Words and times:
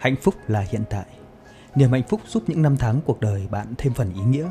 Hạnh 0.00 0.16
phúc 0.16 0.34
là 0.48 0.60
hiện 0.60 0.82
tại. 0.90 1.06
Niềm 1.74 1.92
hạnh 1.92 2.02
phúc 2.08 2.20
giúp 2.26 2.42
những 2.46 2.62
năm 2.62 2.76
tháng 2.76 3.00
cuộc 3.06 3.20
đời 3.20 3.46
bạn 3.50 3.74
thêm 3.78 3.92
phần 3.92 4.12
ý 4.14 4.20
nghĩa. 4.20 4.50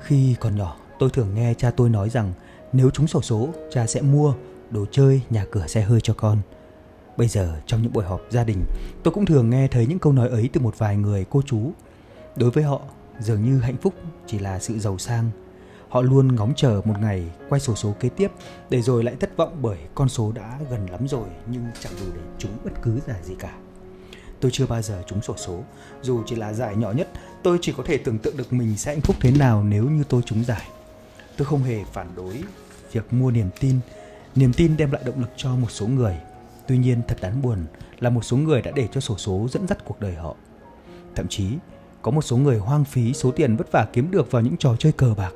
Khi 0.00 0.36
còn 0.40 0.56
nhỏ, 0.56 0.76
tôi 0.98 1.10
thường 1.10 1.34
nghe 1.34 1.54
cha 1.54 1.70
tôi 1.70 1.90
nói 1.90 2.10
rằng 2.10 2.32
nếu 2.72 2.90
trúng 2.90 3.06
sổ 3.06 3.22
số, 3.22 3.48
cha 3.70 3.86
sẽ 3.86 4.00
mua 4.00 4.34
đồ 4.70 4.86
chơi, 4.90 5.22
nhà 5.30 5.44
cửa, 5.50 5.66
xe 5.66 5.82
hơi 5.82 6.00
cho 6.00 6.14
con. 6.14 6.38
Bây 7.16 7.28
giờ 7.28 7.60
trong 7.66 7.82
những 7.82 7.92
buổi 7.92 8.04
họp 8.04 8.20
gia 8.30 8.44
đình, 8.44 8.64
tôi 9.02 9.14
cũng 9.14 9.26
thường 9.26 9.50
nghe 9.50 9.68
thấy 9.68 9.86
những 9.86 9.98
câu 9.98 10.12
nói 10.12 10.28
ấy 10.28 10.50
từ 10.52 10.60
một 10.60 10.78
vài 10.78 10.96
người 10.96 11.24
cô 11.30 11.42
chú. 11.46 11.70
Đối 12.36 12.50
với 12.50 12.64
họ, 12.64 12.80
dường 13.20 13.44
như 13.44 13.60
hạnh 13.60 13.76
phúc 13.76 13.94
chỉ 14.26 14.38
là 14.38 14.58
sự 14.58 14.78
giàu 14.78 14.98
sang. 14.98 15.30
Họ 15.88 16.02
luôn 16.02 16.34
ngóng 16.34 16.52
chờ 16.56 16.80
một 16.84 17.00
ngày 17.00 17.24
quay 17.48 17.60
sổ 17.60 17.74
số 17.74 17.94
kế 18.00 18.08
tiếp 18.08 18.32
để 18.70 18.82
rồi 18.82 19.04
lại 19.04 19.16
thất 19.20 19.36
vọng 19.36 19.56
bởi 19.62 19.78
con 19.94 20.08
số 20.08 20.32
đã 20.32 20.58
gần 20.70 20.90
lắm 20.90 21.08
rồi 21.08 21.28
nhưng 21.46 21.64
chẳng 21.80 21.92
đủ 22.00 22.06
để 22.14 22.20
trúng 22.38 22.52
bất 22.64 22.72
cứ 22.82 23.00
giải 23.06 23.22
gì 23.22 23.34
cả. 23.38 23.56
Tôi 24.40 24.50
chưa 24.54 24.66
bao 24.66 24.82
giờ 24.82 25.02
trúng 25.06 25.22
sổ 25.22 25.34
số, 25.36 25.62
dù 26.02 26.22
chỉ 26.26 26.36
là 26.36 26.52
giải 26.52 26.76
nhỏ 26.76 26.92
nhất, 26.92 27.08
tôi 27.42 27.58
chỉ 27.62 27.72
có 27.76 27.82
thể 27.86 27.98
tưởng 27.98 28.18
tượng 28.18 28.36
được 28.36 28.52
mình 28.52 28.76
sẽ 28.76 28.92
hạnh 28.92 29.00
phúc 29.00 29.16
thế 29.20 29.30
nào 29.30 29.64
nếu 29.64 29.84
như 29.84 30.04
tôi 30.08 30.22
trúng 30.22 30.44
giải. 30.44 30.68
Tôi 31.36 31.46
không 31.46 31.62
hề 31.62 31.84
phản 31.92 32.14
đối 32.16 32.42
việc 32.92 33.12
mua 33.12 33.30
niềm 33.30 33.48
tin. 33.60 33.78
Niềm 34.34 34.52
tin 34.52 34.76
đem 34.76 34.90
lại 34.90 35.02
động 35.04 35.20
lực 35.20 35.30
cho 35.36 35.56
một 35.56 35.70
số 35.70 35.86
người. 35.86 36.16
Tuy 36.66 36.78
nhiên 36.78 37.02
thật 37.08 37.18
đáng 37.20 37.42
buồn 37.42 37.66
là 37.98 38.10
một 38.10 38.24
số 38.24 38.36
người 38.36 38.62
đã 38.62 38.70
để 38.70 38.88
cho 38.92 39.00
sổ 39.00 39.18
số 39.18 39.46
dẫn 39.50 39.66
dắt 39.68 39.78
cuộc 39.84 40.00
đời 40.00 40.14
họ. 40.14 40.34
Thậm 41.14 41.28
chí, 41.28 41.48
có 42.02 42.10
một 42.10 42.22
số 42.22 42.36
người 42.36 42.58
hoang 42.58 42.84
phí 42.84 43.12
số 43.12 43.30
tiền 43.30 43.56
vất 43.56 43.72
vả 43.72 43.88
kiếm 43.92 44.10
được 44.10 44.30
vào 44.30 44.42
những 44.42 44.56
trò 44.56 44.76
chơi 44.78 44.92
cờ 44.92 45.14
bạc. 45.16 45.32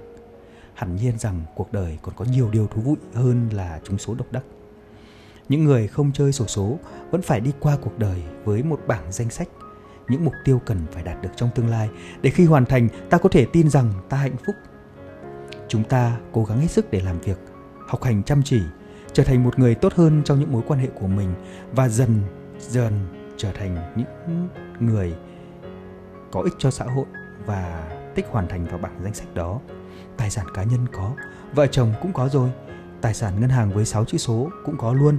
Hẳn 0.75 0.97
nhiên 0.97 1.19
rằng 1.19 1.43
cuộc 1.55 1.73
đời 1.73 1.99
còn 2.03 2.15
có 2.15 2.25
nhiều 2.25 2.51
điều 2.51 2.67
thú 2.67 2.81
vị 2.81 2.97
hơn 3.15 3.49
là 3.53 3.81
trúng 3.85 3.99
số 3.99 4.15
độc 4.15 4.33
đắc. 4.33 4.43
Những 5.49 5.65
người 5.65 5.87
không 5.87 6.13
chơi 6.13 6.33
sổ 6.33 6.47
số 6.47 6.79
vẫn 7.11 7.23
phải 7.23 7.41
đi 7.41 7.53
qua 7.61 7.77
cuộc 7.83 7.99
đời 7.99 8.23
với 8.45 8.63
một 8.63 8.81
bảng 8.87 9.13
danh 9.13 9.31
sách 9.31 9.49
những 10.11 10.25
mục 10.25 10.35
tiêu 10.45 10.61
cần 10.67 10.79
phải 10.93 11.03
đạt 11.03 11.23
được 11.23 11.31
trong 11.37 11.51
tương 11.55 11.69
lai 11.69 11.89
để 12.23 12.31
khi 12.31 12.45
hoàn 12.45 12.67
thành 12.67 12.89
ta 13.11 13.19
có 13.19 13.29
thể 13.29 13.47
tin 13.53 13.71
rằng 13.71 13.93
ta 14.09 14.17
hạnh 14.17 14.37
phúc. 14.47 14.55
Chúng 15.69 15.85
ta 15.85 16.19
cố 16.33 16.45
gắng 16.45 16.61
hết 16.61 16.71
sức 16.71 16.91
để 16.91 17.01
làm 17.01 17.21
việc, 17.21 17.39
học 17.89 18.03
hành 18.03 18.23
chăm 18.23 18.43
chỉ, 18.45 18.63
trở 19.13 19.25
thành 19.25 19.45
một 19.45 19.59
người 19.59 19.75
tốt 19.75 19.93
hơn 19.95 20.23
trong 20.25 20.41
những 20.41 20.53
mối 20.53 20.63
quan 20.67 20.81
hệ 20.81 20.87
của 21.01 21.07
mình 21.07 21.35
và 21.73 21.89
dần 21.89 22.23
dần 22.59 22.93
trở 23.37 23.53
thành 23.53 23.93
những 23.97 24.49
người 24.81 25.15
có 26.33 26.43
ích 26.43 26.55
cho 26.59 26.71
xã 26.71 26.85
hội 26.85 27.07
và 27.47 27.91
tích 28.15 28.27
hoàn 28.31 28.49
thành 28.49 28.67
vào 28.67 28.79
bảng 28.79 29.01
danh 29.03 29.15
sách 29.15 29.35
đó. 29.35 29.61
Tài 30.17 30.31
sản 30.31 30.47
cá 30.55 30.63
nhân 30.63 30.87
có, 30.93 31.13
vợ 31.55 31.67
chồng 31.67 31.93
cũng 32.03 32.13
có 32.13 32.29
rồi, 32.29 32.51
tài 33.03 33.15
sản 33.15 33.41
ngân 33.41 33.51
hàng 33.51 33.73
với 33.73 33.85
6 33.85 34.05
chữ 34.05 34.19
số 34.19 34.51
cũng 34.65 34.77
có 34.79 34.93
luôn 34.93 35.19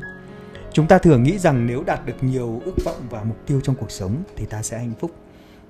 Chúng 0.73 0.87
ta 0.87 0.97
thường 0.97 1.23
nghĩ 1.23 1.37
rằng 1.37 1.67
nếu 1.67 1.83
đạt 1.83 2.05
được 2.05 2.23
nhiều 2.23 2.61
ước 2.65 2.75
vọng 2.85 3.01
và 3.09 3.23
mục 3.23 3.37
tiêu 3.45 3.61
trong 3.61 3.75
cuộc 3.75 3.91
sống 3.91 4.23
thì 4.35 4.45
ta 4.45 4.61
sẽ 4.61 4.77
hạnh 4.77 4.93
phúc. 4.99 5.11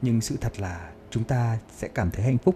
Nhưng 0.02 0.22
sự 0.22 0.38
thật 0.42 0.60
là 0.60 0.90
chúng 1.10 1.24
ta 1.24 1.58
sẽ 1.78 1.88
cảm 1.88 2.12
thấy 2.12 2.26
hạnh 2.26 2.38
phúc 2.38 2.56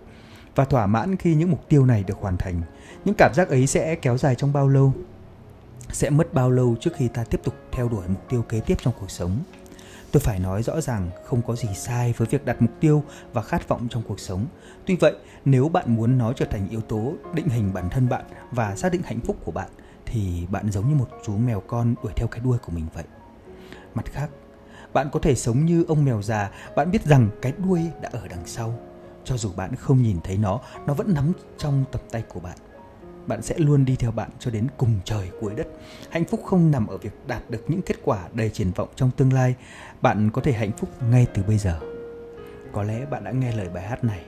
và 0.56 0.66
thỏa 0.66 0.88
mãn 0.88 1.16
khi 1.16 1.36
những 1.36 1.52
mục 1.52 1.70
tiêu 1.70 1.86
này 1.86 2.04
được 2.08 2.18
hoàn 2.18 2.38
thành. 2.38 2.62
Những 3.06 3.16
cảm 3.18 3.34
giác 3.34 3.50
ấy 3.50 3.68
sẽ 3.68 3.96
kéo 3.96 4.18
dài 4.18 4.36
trong 4.36 4.54
bao 4.54 4.68
lâu? 4.68 4.94
Sẽ 5.92 6.10
mất 6.10 6.34
bao 6.34 6.52
lâu 6.52 6.76
trước 6.80 6.92
khi 6.96 7.08
ta 7.08 7.24
tiếp 7.24 7.42
tục 7.44 7.56
theo 7.72 7.90
đuổi 7.90 8.08
mục 8.08 8.30
tiêu 8.30 8.42
kế 8.42 8.60
tiếp 8.60 8.76
trong 8.82 8.94
cuộc 9.00 9.12
sống? 9.12 9.40
Tôi 10.16 10.22
phải 10.22 10.40
nói 10.40 10.64
rõ 10.64 10.82
ràng 10.82 11.10
không 11.26 11.42
có 11.42 11.56
gì 11.56 11.70
sai 11.74 12.14
với 12.18 12.28
việc 12.28 12.46
đặt 12.46 12.62
mục 12.62 12.72
tiêu 12.80 13.04
và 13.34 13.42
khát 13.42 13.68
vọng 13.68 13.88
trong 13.90 14.04
cuộc 14.08 14.20
sống. 14.20 14.46
Tuy 14.86 14.96
vậy, 14.96 15.16
nếu 15.46 15.70
bạn 15.70 15.96
muốn 15.96 16.18
nó 16.18 16.34
trở 16.34 16.46
thành 16.46 16.70
yếu 16.70 16.82
tố 16.82 17.14
định 17.34 17.48
hình 17.48 17.74
bản 17.74 17.90
thân 17.90 18.10
bạn 18.10 18.26
và 18.52 18.76
xác 18.76 18.92
định 18.92 19.02
hạnh 19.06 19.20
phúc 19.20 19.38
của 19.46 19.52
bạn 19.52 19.70
thì 20.06 20.48
bạn 20.50 20.72
giống 20.72 20.90
như 20.90 20.96
một 20.96 21.10
chú 21.26 21.38
mèo 21.38 21.60
con 21.60 21.96
đuổi 22.04 22.12
theo 22.16 22.28
cái 22.28 22.42
đuôi 22.44 22.58
của 22.58 22.72
mình 22.72 22.86
vậy. 22.94 23.04
Mặt 23.94 24.06
khác, 24.06 24.30
bạn 24.94 25.10
có 25.12 25.20
thể 25.20 25.36
sống 25.36 25.66
như 25.66 25.86
ông 25.88 26.06
mèo 26.06 26.22
già, 26.22 26.52
bạn 26.76 26.92
biết 26.92 27.06
rằng 27.06 27.30
cái 27.42 27.54
đuôi 27.58 27.82
đã 28.02 28.10
ở 28.14 28.28
đằng 28.28 28.46
sau. 28.46 28.80
Cho 29.24 29.38
dù 29.38 29.52
bạn 29.56 29.76
không 29.76 30.02
nhìn 30.02 30.18
thấy 30.24 30.38
nó, 30.38 30.60
nó 30.88 30.94
vẫn 30.94 31.14
nắm 31.14 31.32
trong 31.58 31.84
tầm 31.92 32.02
tay 32.12 32.24
của 32.30 32.40
bạn. 32.40 32.58
Bạn 33.28 33.42
sẽ 33.42 33.56
luôn 33.58 33.86
đi 33.86 33.96
theo 33.96 34.12
bạn 34.12 34.30
cho 34.40 34.52
đến 34.52 34.68
cùng 34.78 35.00
trời 35.06 35.30
cuối 35.40 35.54
đất. 35.56 35.68
Hạnh 36.10 36.26
phúc 36.26 36.42
không 36.46 36.72
nằm 36.72 36.88
ở 36.88 36.98
việc 36.98 37.12
đạt 37.28 37.50
được 37.50 37.64
những 37.68 37.82
kết 37.82 37.96
quả 38.04 38.28
đầy 38.34 38.50
triển 38.50 38.72
vọng 38.72 38.90
trong 38.96 39.12
tương 39.18 39.34
lai. 39.34 39.56
Bạn 40.02 40.30
có 40.34 40.42
thể 40.42 40.54
hạnh 40.54 40.72
phúc 40.78 40.90
ngay 41.10 41.28
từ 41.34 41.44
bây 41.44 41.58
giờ. 41.58 41.80
Có 42.72 42.84
lẽ 42.84 43.06
bạn 43.06 43.24
đã 43.24 43.32
nghe 43.32 43.56
lời 43.56 43.70
bài 43.70 43.84
hát 43.84 44.04
này. 44.04 44.26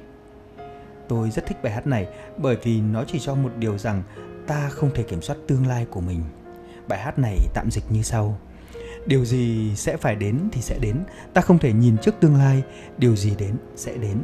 Tôi 1.07 1.29
rất 1.29 1.45
thích 1.45 1.57
bài 1.63 1.73
hát 1.73 1.87
này 1.87 2.07
bởi 2.37 2.57
vì 2.63 2.81
nó 2.81 3.03
chỉ 3.07 3.19
cho 3.19 3.35
một 3.35 3.51
điều 3.57 3.77
rằng 3.77 4.03
ta 4.47 4.69
không 4.69 4.91
thể 4.95 5.03
kiểm 5.03 5.21
soát 5.21 5.35
tương 5.47 5.67
lai 5.67 5.85
của 5.91 6.01
mình 6.01 6.21
bài 6.87 6.99
hát 6.99 7.19
này 7.19 7.37
tạm 7.53 7.71
dịch 7.71 7.83
như 7.89 8.01
sau 8.01 8.37
điều 9.05 9.25
gì 9.25 9.75
sẽ 9.75 9.97
phải 9.97 10.15
đến 10.15 10.49
thì 10.51 10.61
sẽ 10.61 10.79
đến 10.79 11.03
ta 11.33 11.41
không 11.41 11.59
thể 11.59 11.73
nhìn 11.73 11.97
trước 11.97 12.15
tương 12.19 12.35
lai 12.35 12.63
điều 12.97 13.15
gì 13.15 13.35
đến 13.37 13.55
sẽ 13.75 13.97
đến 13.97 14.17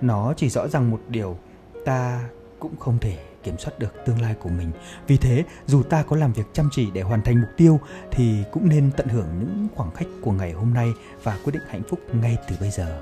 nó 0.00 0.34
chỉ 0.36 0.48
rõ 0.48 0.68
ràng 0.68 0.90
một 0.90 1.00
điều 1.08 1.38
ta 1.84 2.28
cũng 2.60 2.76
không 2.76 2.98
thể 2.98 3.18
kiểm 3.42 3.58
soát 3.58 3.78
được 3.78 3.94
tương 4.06 4.20
lai 4.20 4.34
của 4.34 4.48
mình. 4.48 4.70
Vì 5.06 5.16
thế, 5.16 5.44
dù 5.66 5.82
ta 5.82 6.02
có 6.02 6.16
làm 6.16 6.32
việc 6.32 6.46
chăm 6.52 6.68
chỉ 6.72 6.90
để 6.90 7.02
hoàn 7.02 7.22
thành 7.22 7.40
mục 7.40 7.50
tiêu, 7.56 7.80
thì 8.10 8.44
cũng 8.52 8.68
nên 8.68 8.90
tận 8.96 9.08
hưởng 9.08 9.26
những 9.38 9.68
khoảng 9.76 9.90
khách 9.90 10.06
của 10.22 10.32
ngày 10.32 10.52
hôm 10.52 10.74
nay 10.74 10.88
và 11.22 11.38
quyết 11.44 11.52
định 11.52 11.62
hạnh 11.68 11.82
phúc 11.88 12.00
ngay 12.12 12.36
từ 12.48 12.56
bây 12.60 12.70
giờ. 12.70 13.00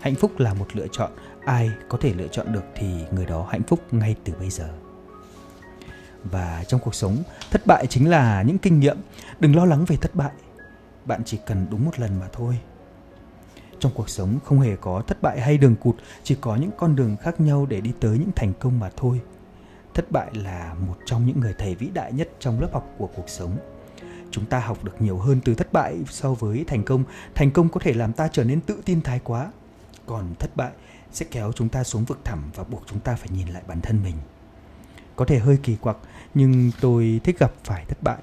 Hạnh 0.00 0.14
phúc 0.14 0.38
là 0.38 0.54
một 0.54 0.66
lựa 0.72 0.86
chọn. 0.92 1.10
Ai 1.44 1.70
có 1.88 1.98
thể 2.00 2.14
lựa 2.14 2.28
chọn 2.28 2.52
được 2.52 2.64
thì 2.74 2.86
người 3.10 3.26
đó 3.26 3.46
hạnh 3.50 3.62
phúc 3.62 3.80
ngay 3.90 4.16
từ 4.24 4.32
bây 4.38 4.50
giờ. 4.50 4.68
Và 6.24 6.64
trong 6.68 6.80
cuộc 6.84 6.94
sống, 6.94 7.16
thất 7.50 7.66
bại 7.66 7.86
chính 7.86 8.10
là 8.10 8.42
những 8.42 8.58
kinh 8.58 8.80
nghiệm. 8.80 8.98
Đừng 9.40 9.56
lo 9.56 9.64
lắng 9.64 9.84
về 9.84 9.96
thất 9.96 10.14
bại. 10.14 10.32
Bạn 11.04 11.22
chỉ 11.24 11.38
cần 11.46 11.66
đúng 11.70 11.84
một 11.84 11.98
lần 11.98 12.20
mà 12.20 12.26
thôi 12.32 12.58
trong 13.80 13.92
cuộc 13.94 14.08
sống 14.08 14.38
không 14.44 14.60
hề 14.60 14.76
có 14.76 15.02
thất 15.06 15.22
bại 15.22 15.40
hay 15.40 15.58
đường 15.58 15.76
cụt, 15.76 15.96
chỉ 16.22 16.36
có 16.40 16.56
những 16.56 16.70
con 16.78 16.96
đường 16.96 17.16
khác 17.16 17.40
nhau 17.40 17.66
để 17.66 17.80
đi 17.80 17.92
tới 18.00 18.18
những 18.18 18.32
thành 18.36 18.52
công 18.60 18.80
mà 18.80 18.90
thôi. 18.96 19.20
Thất 19.94 20.12
bại 20.12 20.30
là 20.34 20.74
một 20.86 20.94
trong 21.06 21.26
những 21.26 21.40
người 21.40 21.54
thầy 21.58 21.74
vĩ 21.74 21.88
đại 21.94 22.12
nhất 22.12 22.28
trong 22.38 22.60
lớp 22.60 22.68
học 22.72 22.94
của 22.98 23.08
cuộc 23.16 23.28
sống. 23.28 23.56
Chúng 24.30 24.44
ta 24.44 24.58
học 24.58 24.84
được 24.84 25.02
nhiều 25.02 25.18
hơn 25.18 25.40
từ 25.44 25.54
thất 25.54 25.72
bại 25.72 25.96
so 26.10 26.34
với 26.34 26.64
thành 26.66 26.82
công. 26.82 27.04
Thành 27.34 27.50
công 27.50 27.68
có 27.68 27.80
thể 27.80 27.92
làm 27.92 28.12
ta 28.12 28.28
trở 28.32 28.44
nên 28.44 28.60
tự 28.60 28.82
tin 28.84 29.02
thái 29.02 29.20
quá. 29.24 29.52
Còn 30.06 30.34
thất 30.38 30.56
bại 30.56 30.70
sẽ 31.12 31.26
kéo 31.30 31.52
chúng 31.52 31.68
ta 31.68 31.84
xuống 31.84 32.04
vực 32.04 32.18
thẳm 32.24 32.50
và 32.54 32.64
buộc 32.64 32.82
chúng 32.86 33.00
ta 33.00 33.14
phải 33.14 33.28
nhìn 33.32 33.48
lại 33.48 33.62
bản 33.66 33.80
thân 33.80 34.02
mình. 34.02 34.14
Có 35.16 35.24
thể 35.24 35.38
hơi 35.38 35.58
kỳ 35.62 35.76
quặc, 35.76 35.96
nhưng 36.34 36.70
tôi 36.80 37.20
thích 37.24 37.38
gặp 37.38 37.52
phải 37.64 37.84
thất 37.88 38.02
bại. 38.02 38.18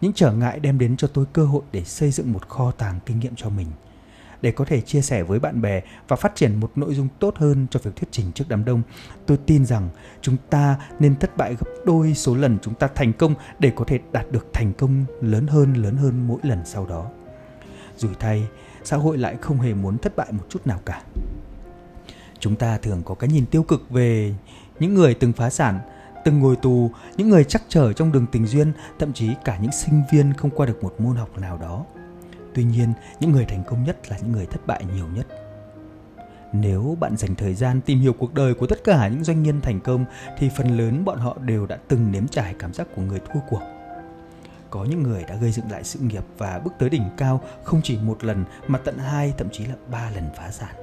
Những 0.00 0.12
trở 0.12 0.32
ngại 0.32 0.60
đem 0.60 0.78
đến 0.78 0.96
cho 0.96 1.08
tôi 1.08 1.24
cơ 1.32 1.44
hội 1.44 1.62
để 1.72 1.84
xây 1.84 2.10
dựng 2.10 2.32
một 2.32 2.48
kho 2.48 2.70
tàng 2.70 3.00
kinh 3.06 3.20
nghiệm 3.20 3.34
cho 3.36 3.48
mình 3.48 3.66
để 4.42 4.50
có 4.50 4.64
thể 4.64 4.80
chia 4.80 5.00
sẻ 5.00 5.22
với 5.22 5.38
bạn 5.38 5.62
bè 5.62 5.80
và 6.08 6.16
phát 6.16 6.34
triển 6.34 6.60
một 6.60 6.70
nội 6.74 6.94
dung 6.94 7.08
tốt 7.18 7.36
hơn 7.36 7.66
cho 7.70 7.80
việc 7.82 7.96
thuyết 7.96 8.08
trình 8.10 8.32
trước 8.32 8.44
đám 8.48 8.64
đông. 8.64 8.82
Tôi 9.26 9.38
tin 9.46 9.66
rằng 9.66 9.88
chúng 10.20 10.36
ta 10.50 10.76
nên 10.98 11.16
thất 11.16 11.36
bại 11.36 11.54
gấp 11.60 11.66
đôi 11.84 12.14
số 12.14 12.34
lần 12.34 12.58
chúng 12.62 12.74
ta 12.74 12.88
thành 12.94 13.12
công 13.12 13.34
để 13.58 13.72
có 13.76 13.84
thể 13.84 13.98
đạt 14.12 14.32
được 14.32 14.46
thành 14.52 14.72
công 14.72 15.04
lớn 15.20 15.46
hơn 15.46 15.74
lớn 15.74 15.96
hơn 15.96 16.26
mỗi 16.28 16.38
lần 16.42 16.58
sau 16.64 16.86
đó. 16.86 17.10
Rủi 17.96 18.14
thay, 18.20 18.46
xã 18.84 18.96
hội 18.96 19.18
lại 19.18 19.36
không 19.40 19.60
hề 19.60 19.74
muốn 19.74 19.98
thất 19.98 20.16
bại 20.16 20.32
một 20.32 20.44
chút 20.48 20.66
nào 20.66 20.80
cả. 20.84 21.02
Chúng 22.38 22.56
ta 22.56 22.78
thường 22.78 23.02
có 23.04 23.14
cái 23.14 23.30
nhìn 23.30 23.46
tiêu 23.46 23.62
cực 23.62 23.90
về 23.90 24.34
những 24.78 24.94
người 24.94 25.14
từng 25.14 25.32
phá 25.32 25.50
sản, 25.50 25.78
từng 26.24 26.38
ngồi 26.38 26.56
tù, 26.56 26.90
những 27.16 27.28
người 27.28 27.44
chắc 27.44 27.62
trở 27.68 27.92
trong 27.92 28.12
đường 28.12 28.26
tình 28.32 28.46
duyên, 28.46 28.72
thậm 28.98 29.12
chí 29.12 29.28
cả 29.44 29.58
những 29.62 29.72
sinh 29.72 30.02
viên 30.12 30.32
không 30.32 30.50
qua 30.50 30.66
được 30.66 30.84
một 30.84 30.94
môn 31.00 31.16
học 31.16 31.38
nào 31.38 31.58
đó 31.58 31.84
tuy 32.54 32.64
nhiên 32.64 32.92
những 33.20 33.32
người 33.32 33.44
thành 33.44 33.64
công 33.66 33.84
nhất 33.84 34.10
là 34.10 34.18
những 34.18 34.32
người 34.32 34.46
thất 34.46 34.66
bại 34.66 34.84
nhiều 34.94 35.06
nhất. 35.14 35.26
Nếu 36.52 36.96
bạn 37.00 37.16
dành 37.16 37.34
thời 37.34 37.54
gian 37.54 37.80
tìm 37.80 37.98
hiểu 37.98 38.12
cuộc 38.12 38.34
đời 38.34 38.54
của 38.54 38.66
tất 38.66 38.84
cả 38.84 39.08
những 39.08 39.24
doanh 39.24 39.42
nhân 39.42 39.60
thành 39.60 39.80
công 39.80 40.04
thì 40.38 40.50
phần 40.56 40.78
lớn 40.78 41.04
bọn 41.04 41.18
họ 41.18 41.38
đều 41.38 41.66
đã 41.66 41.78
từng 41.88 42.12
nếm 42.12 42.28
trải 42.28 42.54
cảm 42.58 42.74
giác 42.74 42.86
của 42.96 43.02
người 43.02 43.20
thua 43.20 43.40
cuộc. 43.50 43.60
Có 44.70 44.84
những 44.84 45.02
người 45.02 45.24
đã 45.24 45.36
gây 45.36 45.52
dựng 45.52 45.70
lại 45.70 45.84
sự 45.84 45.98
nghiệp 46.00 46.24
và 46.38 46.58
bước 46.64 46.72
tới 46.78 46.88
đỉnh 46.88 47.04
cao 47.16 47.40
không 47.64 47.80
chỉ 47.84 47.98
một 47.98 48.24
lần 48.24 48.44
mà 48.66 48.78
tận 48.78 48.98
hai 48.98 49.34
thậm 49.38 49.48
chí 49.52 49.64
là 49.66 49.74
ba 49.90 50.10
lần 50.10 50.24
phá 50.36 50.50
sản. 50.50 50.74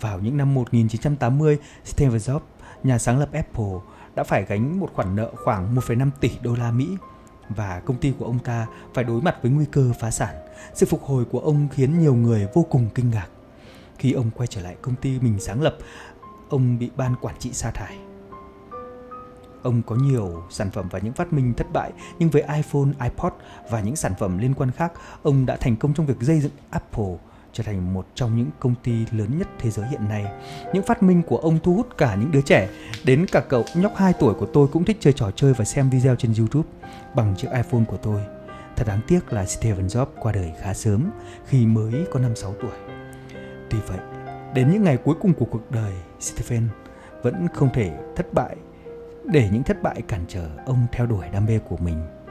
Vào 0.00 0.18
những 0.20 0.36
năm 0.36 0.54
1980, 0.54 1.58
Steve 1.84 2.18
Jobs, 2.18 2.40
nhà 2.82 2.98
sáng 2.98 3.18
lập 3.18 3.28
Apple, 3.32 3.74
đã 4.14 4.24
phải 4.24 4.44
gánh 4.44 4.80
một 4.80 4.90
khoản 4.94 5.16
nợ 5.16 5.30
khoảng 5.44 5.74
1,5 5.74 6.10
tỷ 6.20 6.30
đô 6.42 6.54
la 6.54 6.70
Mỹ 6.70 6.96
và 7.56 7.80
công 7.80 7.96
ty 7.96 8.12
của 8.18 8.24
ông 8.24 8.38
ta 8.38 8.66
phải 8.94 9.04
đối 9.04 9.22
mặt 9.22 9.36
với 9.42 9.50
nguy 9.50 9.64
cơ 9.72 9.92
phá 10.00 10.10
sản. 10.10 10.34
Sự 10.74 10.86
phục 10.86 11.02
hồi 11.02 11.24
của 11.24 11.40
ông 11.40 11.68
khiến 11.72 11.98
nhiều 11.98 12.14
người 12.14 12.48
vô 12.54 12.66
cùng 12.70 12.88
kinh 12.94 13.10
ngạc. 13.10 13.28
Khi 13.98 14.12
ông 14.12 14.30
quay 14.30 14.46
trở 14.46 14.60
lại 14.60 14.76
công 14.82 14.94
ty 14.94 15.18
mình 15.20 15.40
sáng 15.40 15.62
lập, 15.62 15.76
ông 16.48 16.78
bị 16.78 16.90
ban 16.96 17.14
quản 17.20 17.34
trị 17.38 17.52
sa 17.52 17.70
thải. 17.70 17.98
Ông 19.62 19.82
có 19.82 19.96
nhiều 19.96 20.42
sản 20.50 20.70
phẩm 20.70 20.88
và 20.90 20.98
những 20.98 21.12
phát 21.12 21.32
minh 21.32 21.54
thất 21.54 21.72
bại, 21.72 21.92
nhưng 22.18 22.30
với 22.30 22.42
iPhone, 22.42 22.88
iPod 23.02 23.32
và 23.70 23.80
những 23.80 23.96
sản 23.96 24.12
phẩm 24.18 24.38
liên 24.38 24.54
quan 24.54 24.70
khác, 24.70 24.92
ông 25.22 25.46
đã 25.46 25.56
thành 25.56 25.76
công 25.76 25.94
trong 25.94 26.06
việc 26.06 26.16
xây 26.20 26.40
dựng 26.40 26.52
Apple 26.70 27.16
trở 27.52 27.64
thành 27.64 27.94
một 27.94 28.06
trong 28.14 28.36
những 28.36 28.50
công 28.60 28.74
ty 28.82 29.06
lớn 29.12 29.38
nhất 29.38 29.48
thế 29.58 29.70
giới 29.70 29.86
hiện 29.86 30.08
nay. 30.08 30.26
Những 30.72 30.82
phát 30.82 31.02
minh 31.02 31.22
của 31.22 31.36
ông 31.36 31.58
thu 31.62 31.74
hút 31.74 31.98
cả 31.98 32.14
những 32.14 32.32
đứa 32.32 32.40
trẻ, 32.40 32.68
đến 33.04 33.26
cả 33.32 33.40
cậu 33.40 33.64
nhóc 33.76 33.96
2 33.96 34.12
tuổi 34.12 34.34
của 34.34 34.46
tôi 34.46 34.68
cũng 34.68 34.84
thích 34.84 34.96
chơi 35.00 35.12
trò 35.12 35.30
chơi 35.36 35.52
và 35.52 35.64
xem 35.64 35.90
video 35.90 36.16
trên 36.16 36.34
YouTube 36.38 36.68
bằng 37.14 37.34
chiếc 37.36 37.48
iPhone 37.54 37.84
của 37.88 37.96
tôi. 37.96 38.20
Thật 38.76 38.84
đáng 38.86 39.00
tiếc 39.06 39.32
là 39.32 39.46
Stephen 39.46 39.86
Jobs 39.86 40.06
qua 40.20 40.32
đời 40.32 40.52
khá 40.60 40.74
sớm 40.74 41.10
khi 41.46 41.66
mới 41.66 42.06
có 42.10 42.20
5-6 42.20 42.52
tuổi. 42.60 42.70
Tuy 43.70 43.78
vậy, 43.86 43.98
đến 44.54 44.70
những 44.70 44.84
ngày 44.84 44.96
cuối 44.96 45.14
cùng 45.20 45.34
của 45.34 45.46
cuộc 45.50 45.70
đời, 45.70 45.92
Stephen 46.20 46.68
vẫn 47.22 47.46
không 47.54 47.68
thể 47.74 47.90
thất 48.16 48.34
bại 48.34 48.56
để 49.24 49.48
những 49.52 49.62
thất 49.62 49.82
bại 49.82 50.02
cản 50.08 50.24
trở 50.28 50.48
ông 50.66 50.86
theo 50.92 51.06
đuổi 51.06 51.26
đam 51.32 51.46
mê 51.46 51.58
của 51.58 51.76
mình. 51.76 52.21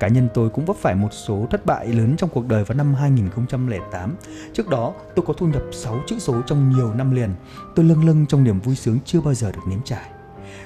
Cá 0.00 0.08
nhân 0.08 0.28
tôi 0.34 0.50
cũng 0.50 0.64
vấp 0.64 0.76
phải 0.76 0.94
một 0.94 1.12
số 1.12 1.46
thất 1.50 1.66
bại 1.66 1.86
lớn 1.86 2.14
trong 2.16 2.30
cuộc 2.30 2.48
đời 2.48 2.64
vào 2.64 2.76
năm 2.76 2.94
2008. 2.94 4.14
Trước 4.52 4.68
đó, 4.68 4.94
tôi 5.14 5.24
có 5.26 5.32
thu 5.32 5.46
nhập 5.46 5.62
6 5.72 6.00
chữ 6.06 6.18
số 6.18 6.42
trong 6.46 6.70
nhiều 6.70 6.94
năm 6.94 7.14
liền. 7.14 7.30
Tôi 7.74 7.84
lâng 7.84 8.06
lâng 8.06 8.26
trong 8.26 8.44
niềm 8.44 8.60
vui 8.60 8.76
sướng 8.76 8.98
chưa 9.04 9.20
bao 9.20 9.34
giờ 9.34 9.52
được 9.52 9.62
nếm 9.68 9.82
trải. 9.84 10.10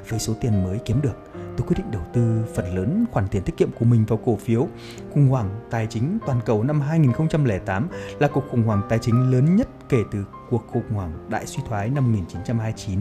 Với 0.09 0.19
số 0.19 0.35
tiền 0.41 0.65
mới 0.65 0.79
kiếm 0.85 1.03
được, 1.03 1.17
tôi 1.35 1.67
quyết 1.67 1.77
định 1.77 1.91
đầu 1.91 2.03
tư 2.13 2.45
phần 2.55 2.77
lớn 2.77 3.05
khoản 3.13 3.29
tiền 3.29 3.43
tiết 3.43 3.57
kiệm 3.57 3.71
của 3.79 3.85
mình 3.85 4.05
vào 4.05 4.19
cổ 4.25 4.37
phiếu. 4.37 4.69
Khủng 5.15 5.29
hoảng 5.29 5.51
tài 5.71 5.87
chính 5.87 6.19
toàn 6.27 6.41
cầu 6.45 6.65
năm 6.65 6.81
2008 6.81 7.89
là 8.19 8.29
cuộc 8.29 8.45
khủng 8.51 8.63
hoảng 8.63 8.83
tài 8.89 8.99
chính 8.99 9.31
lớn 9.31 9.57
nhất 9.57 9.69
kể 9.89 9.99
từ 10.11 10.25
cuộc 10.51 10.67
khủng 10.73 10.91
hoảng 10.95 11.27
đại 11.31 11.47
suy 11.47 11.63
thoái 11.69 11.91
năm 11.91 12.13
1929 12.13 12.99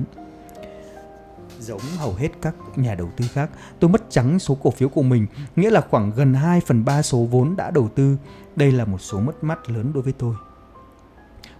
giống 1.61 1.81
hầu 1.97 2.13
hết 2.13 2.29
các 2.41 2.55
nhà 2.75 2.95
đầu 2.95 3.09
tư 3.17 3.25
khác, 3.33 3.49
tôi 3.79 3.89
mất 3.89 4.03
trắng 4.09 4.39
số 4.39 4.55
cổ 4.55 4.71
phiếu 4.71 4.89
của 4.89 5.03
mình, 5.03 5.27
nghĩa 5.55 5.69
là 5.69 5.81
khoảng 5.81 6.11
gần 6.15 6.33
2 6.33 6.61
phần 6.61 6.85
3 6.85 7.01
số 7.01 7.17
vốn 7.17 7.55
đã 7.55 7.71
đầu 7.71 7.89
tư. 7.95 8.17
Đây 8.55 8.71
là 8.71 8.85
một 8.85 9.01
số 9.01 9.19
mất 9.19 9.43
mát 9.43 9.69
lớn 9.69 9.91
đối 9.93 10.03
với 10.03 10.13
tôi. 10.13 10.35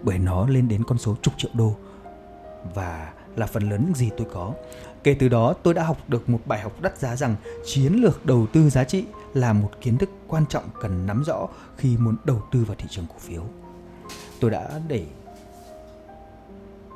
Bởi 0.01 0.19
nó 0.19 0.48
lên 0.48 0.68
đến 0.68 0.83
con 0.83 0.98
số 0.98 1.15
chục 1.21 1.33
triệu 1.38 1.51
đô 1.53 1.75
và 2.75 3.13
là 3.36 3.45
phần 3.45 3.69
lớn 3.69 3.83
những 3.86 3.95
gì 3.95 4.09
tôi 4.18 4.27
có. 4.33 4.53
Kể 5.03 5.13
từ 5.13 5.30
đó, 5.30 5.53
tôi 5.63 5.74
đã 5.74 5.83
học 5.83 5.98
được 6.07 6.30
một 6.30 6.39
bài 6.45 6.59
học 6.59 6.81
đắt 6.81 6.98
giá 6.98 7.15
rằng 7.15 7.36
chiến 7.65 7.94
lược 7.94 8.25
đầu 8.25 8.48
tư 8.53 8.69
giá 8.69 8.83
trị 8.83 9.06
là 9.33 9.53
một 9.53 9.71
kiến 9.81 9.98
thức 9.98 10.09
quan 10.27 10.45
trọng 10.45 10.63
cần 10.81 11.06
nắm 11.06 11.24
rõ 11.24 11.48
khi 11.77 11.98
muốn 11.98 12.15
đầu 12.24 12.42
tư 12.51 12.63
vào 12.63 12.75
thị 12.80 12.86
trường 12.89 13.06
cổ 13.09 13.15
phiếu. 13.19 13.44
Tôi 14.39 14.51
đã 14.51 14.81
để 14.88 15.06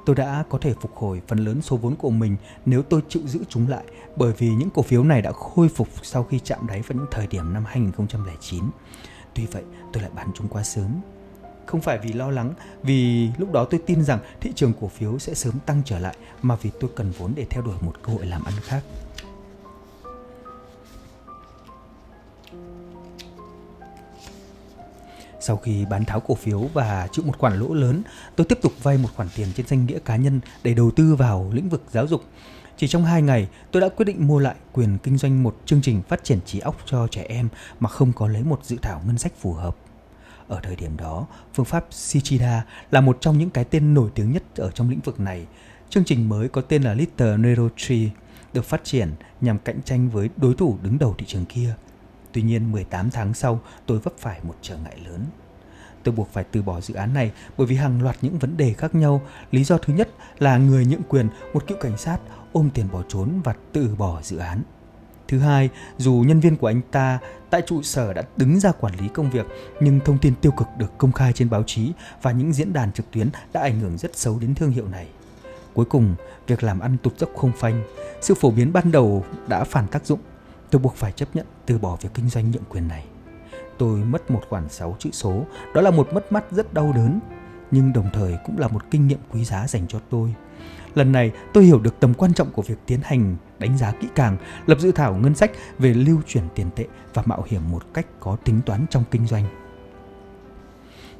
tôi 0.05 0.15
đã 0.15 0.43
có 0.49 0.57
thể 0.57 0.73
phục 0.81 0.95
hồi 0.95 1.21
phần 1.27 1.39
lớn 1.39 1.61
số 1.61 1.77
vốn 1.77 1.95
của 1.95 2.09
mình 2.09 2.37
nếu 2.65 2.83
tôi 2.83 3.01
chịu 3.09 3.21
giữ 3.25 3.39
chúng 3.49 3.69
lại 3.69 3.83
bởi 4.15 4.33
vì 4.37 4.49
những 4.49 4.69
cổ 4.69 4.81
phiếu 4.81 5.03
này 5.03 5.21
đã 5.21 5.31
khôi 5.31 5.69
phục 5.69 5.87
sau 6.03 6.23
khi 6.23 6.39
chạm 6.39 6.67
đáy 6.67 6.81
vào 6.81 6.97
những 6.97 7.07
thời 7.11 7.27
điểm 7.27 7.53
năm 7.53 7.65
2009. 7.65 8.63
Tuy 9.33 9.45
vậy, 9.45 9.63
tôi 9.93 10.03
lại 10.03 10.11
bán 10.15 10.27
chúng 10.35 10.47
quá 10.47 10.63
sớm. 10.63 11.01
Không 11.65 11.81
phải 11.81 11.97
vì 11.97 12.13
lo 12.13 12.31
lắng, 12.31 12.53
vì 12.83 13.29
lúc 13.37 13.51
đó 13.51 13.65
tôi 13.65 13.79
tin 13.85 14.03
rằng 14.03 14.19
thị 14.41 14.51
trường 14.55 14.73
cổ 14.81 14.87
phiếu 14.87 15.19
sẽ 15.19 15.33
sớm 15.33 15.53
tăng 15.65 15.81
trở 15.85 15.99
lại 15.99 16.15
mà 16.41 16.55
vì 16.55 16.69
tôi 16.79 16.89
cần 16.95 17.11
vốn 17.17 17.31
để 17.35 17.45
theo 17.49 17.63
đuổi 17.63 17.75
một 17.81 17.93
cơ 18.03 18.13
hội 18.13 18.25
làm 18.25 18.43
ăn 18.43 18.53
khác. 18.61 18.81
Sau 25.47 25.57
khi 25.57 25.85
bán 25.85 26.05
tháo 26.05 26.19
cổ 26.19 26.35
phiếu 26.35 26.59
và 26.59 27.07
chịu 27.11 27.25
một 27.25 27.37
khoản 27.37 27.59
lỗ 27.59 27.73
lớn, 27.73 28.01
tôi 28.35 28.45
tiếp 28.49 28.59
tục 28.61 28.73
vay 28.83 28.97
một 28.97 29.09
khoản 29.15 29.27
tiền 29.35 29.47
trên 29.55 29.67
danh 29.67 29.85
nghĩa 29.85 29.99
cá 29.99 30.15
nhân 30.15 30.39
để 30.63 30.73
đầu 30.73 30.91
tư 30.91 31.15
vào 31.15 31.49
lĩnh 31.53 31.69
vực 31.69 31.83
giáo 31.91 32.07
dục. 32.07 32.23
Chỉ 32.77 32.87
trong 32.87 33.05
2 33.05 33.21
ngày, 33.21 33.47
tôi 33.71 33.81
đã 33.81 33.89
quyết 33.89 34.05
định 34.05 34.27
mua 34.27 34.39
lại 34.39 34.55
quyền 34.73 34.97
kinh 34.97 35.17
doanh 35.17 35.43
một 35.43 35.57
chương 35.65 35.81
trình 35.81 36.01
phát 36.01 36.23
triển 36.23 36.39
trí 36.45 36.59
óc 36.59 36.77
cho 36.85 37.07
trẻ 37.07 37.25
em 37.29 37.49
mà 37.79 37.89
không 37.89 38.13
có 38.13 38.27
lấy 38.27 38.43
một 38.43 38.59
dự 38.63 38.77
thảo 38.81 39.01
ngân 39.07 39.17
sách 39.17 39.33
phù 39.39 39.53
hợp. 39.53 39.77
Ở 40.47 40.59
thời 40.63 40.75
điểm 40.75 40.97
đó, 40.97 41.27
phương 41.53 41.65
pháp 41.65 41.85
Shichida 41.91 42.65
là 42.91 43.01
một 43.01 43.17
trong 43.21 43.37
những 43.37 43.49
cái 43.49 43.63
tên 43.63 43.93
nổi 43.93 44.09
tiếng 44.15 44.31
nhất 44.31 44.43
ở 44.55 44.71
trong 44.71 44.89
lĩnh 44.89 44.99
vực 44.99 45.19
này. 45.19 45.45
Chương 45.89 46.03
trình 46.03 46.29
mới 46.29 46.49
có 46.49 46.61
tên 46.61 46.83
là 46.83 46.93
Little 46.93 47.37
Neuro 47.37 47.69
Tree 47.77 48.09
được 48.53 48.65
phát 48.65 48.83
triển 48.83 49.09
nhằm 49.41 49.59
cạnh 49.59 49.81
tranh 49.81 50.09
với 50.09 50.29
đối 50.37 50.53
thủ 50.53 50.77
đứng 50.83 50.99
đầu 50.99 51.15
thị 51.17 51.25
trường 51.25 51.45
kia. 51.45 51.75
Tuy 52.35 52.41
nhiên 52.41 52.71
18 52.71 53.09
tháng 53.11 53.33
sau, 53.33 53.59
tôi 53.85 53.99
vấp 53.99 54.13
phải 54.17 54.39
một 54.43 54.55
trở 54.61 54.77
ngại 54.77 54.97
lớn. 55.05 55.25
Tôi 56.03 56.15
buộc 56.15 56.29
phải 56.33 56.43
từ 56.51 56.61
bỏ 56.61 56.81
dự 56.81 56.93
án 56.93 57.13
này 57.13 57.31
bởi 57.57 57.67
vì 57.67 57.75
hàng 57.75 58.03
loạt 58.03 58.17
những 58.21 58.39
vấn 58.39 58.57
đề 58.57 58.73
khác 58.73 58.95
nhau. 58.95 59.21
Lý 59.51 59.63
do 59.63 59.77
thứ 59.77 59.93
nhất 59.93 60.09
là 60.39 60.57
người 60.57 60.85
nhượng 60.85 61.03
quyền, 61.09 61.27
một 61.53 61.67
cựu 61.67 61.77
cảnh 61.77 61.97
sát, 61.97 62.17
ôm 62.53 62.69
tiền 62.73 62.85
bỏ 62.91 63.01
trốn 63.07 63.41
và 63.43 63.53
từ 63.73 63.95
bỏ 63.97 64.21
dự 64.21 64.37
án. 64.37 64.61
Thứ 65.27 65.39
hai, 65.39 65.69
dù 65.97 66.23
nhân 66.27 66.39
viên 66.39 66.57
của 66.57 66.67
anh 66.67 66.81
ta 66.91 67.19
tại 67.49 67.61
trụ 67.67 67.81
sở 67.81 68.13
đã 68.13 68.23
đứng 68.37 68.59
ra 68.59 68.71
quản 68.71 68.93
lý 68.99 69.07
công 69.07 69.29
việc, 69.29 69.45
nhưng 69.79 69.99
thông 69.99 70.17
tin 70.17 70.35
tiêu 70.35 70.51
cực 70.51 70.67
được 70.77 70.97
công 70.97 71.11
khai 71.11 71.33
trên 71.33 71.49
báo 71.49 71.63
chí 71.63 71.91
và 72.21 72.31
những 72.31 72.53
diễn 72.53 72.73
đàn 72.73 72.91
trực 72.91 73.11
tuyến 73.11 73.29
đã 73.53 73.61
ảnh 73.61 73.79
hưởng 73.79 73.97
rất 73.97 74.17
xấu 74.17 74.39
đến 74.39 74.55
thương 74.55 74.71
hiệu 74.71 74.87
này. 74.87 75.07
Cuối 75.73 75.85
cùng, 75.85 76.15
việc 76.47 76.63
làm 76.63 76.79
ăn 76.79 76.97
tụt 77.03 77.17
dốc 77.17 77.29
không 77.35 77.51
phanh, 77.57 77.83
sự 78.21 78.33
phổ 78.33 78.51
biến 78.51 78.73
ban 78.73 78.91
đầu 78.91 79.25
đã 79.47 79.63
phản 79.63 79.87
tác 79.87 80.05
dụng 80.05 80.19
Tôi 80.75 80.79
buộc 80.79 80.95
phải 80.95 81.11
chấp 81.11 81.35
nhận 81.35 81.45
từ 81.65 81.77
bỏ 81.77 81.97
việc 82.01 82.09
kinh 82.13 82.29
doanh 82.29 82.51
nhượng 82.51 82.63
quyền 82.69 82.87
này. 82.87 83.05
Tôi 83.77 83.99
mất 83.99 84.31
một 84.31 84.41
khoản 84.49 84.69
6 84.69 84.95
chữ 84.99 85.09
số, 85.13 85.45
đó 85.73 85.81
là 85.81 85.91
một 85.91 86.13
mất 86.13 86.31
mát 86.31 86.51
rất 86.51 86.73
đau 86.73 86.93
đớn, 86.95 87.19
nhưng 87.71 87.93
đồng 87.93 88.09
thời 88.13 88.37
cũng 88.45 88.57
là 88.57 88.67
một 88.67 88.81
kinh 88.91 89.07
nghiệm 89.07 89.19
quý 89.31 89.45
giá 89.45 89.67
dành 89.67 89.87
cho 89.87 89.99
tôi. 90.09 90.35
Lần 90.95 91.11
này 91.11 91.31
tôi 91.53 91.63
hiểu 91.63 91.79
được 91.79 91.99
tầm 91.99 92.13
quan 92.13 92.33
trọng 92.33 92.51
của 92.51 92.61
việc 92.61 92.75
tiến 92.85 92.99
hành 93.03 93.35
đánh 93.59 93.77
giá 93.77 93.91
kỹ 93.91 94.07
càng, 94.15 94.37
lập 94.65 94.79
dự 94.79 94.91
thảo 94.91 95.15
ngân 95.15 95.35
sách 95.35 95.51
về 95.79 95.93
lưu 95.93 96.21
chuyển 96.27 96.43
tiền 96.55 96.69
tệ 96.75 96.85
và 97.13 97.23
mạo 97.25 97.43
hiểm 97.47 97.61
một 97.71 97.83
cách 97.93 98.05
có 98.19 98.37
tính 98.43 98.61
toán 98.65 98.85
trong 98.89 99.03
kinh 99.11 99.27
doanh. 99.27 99.43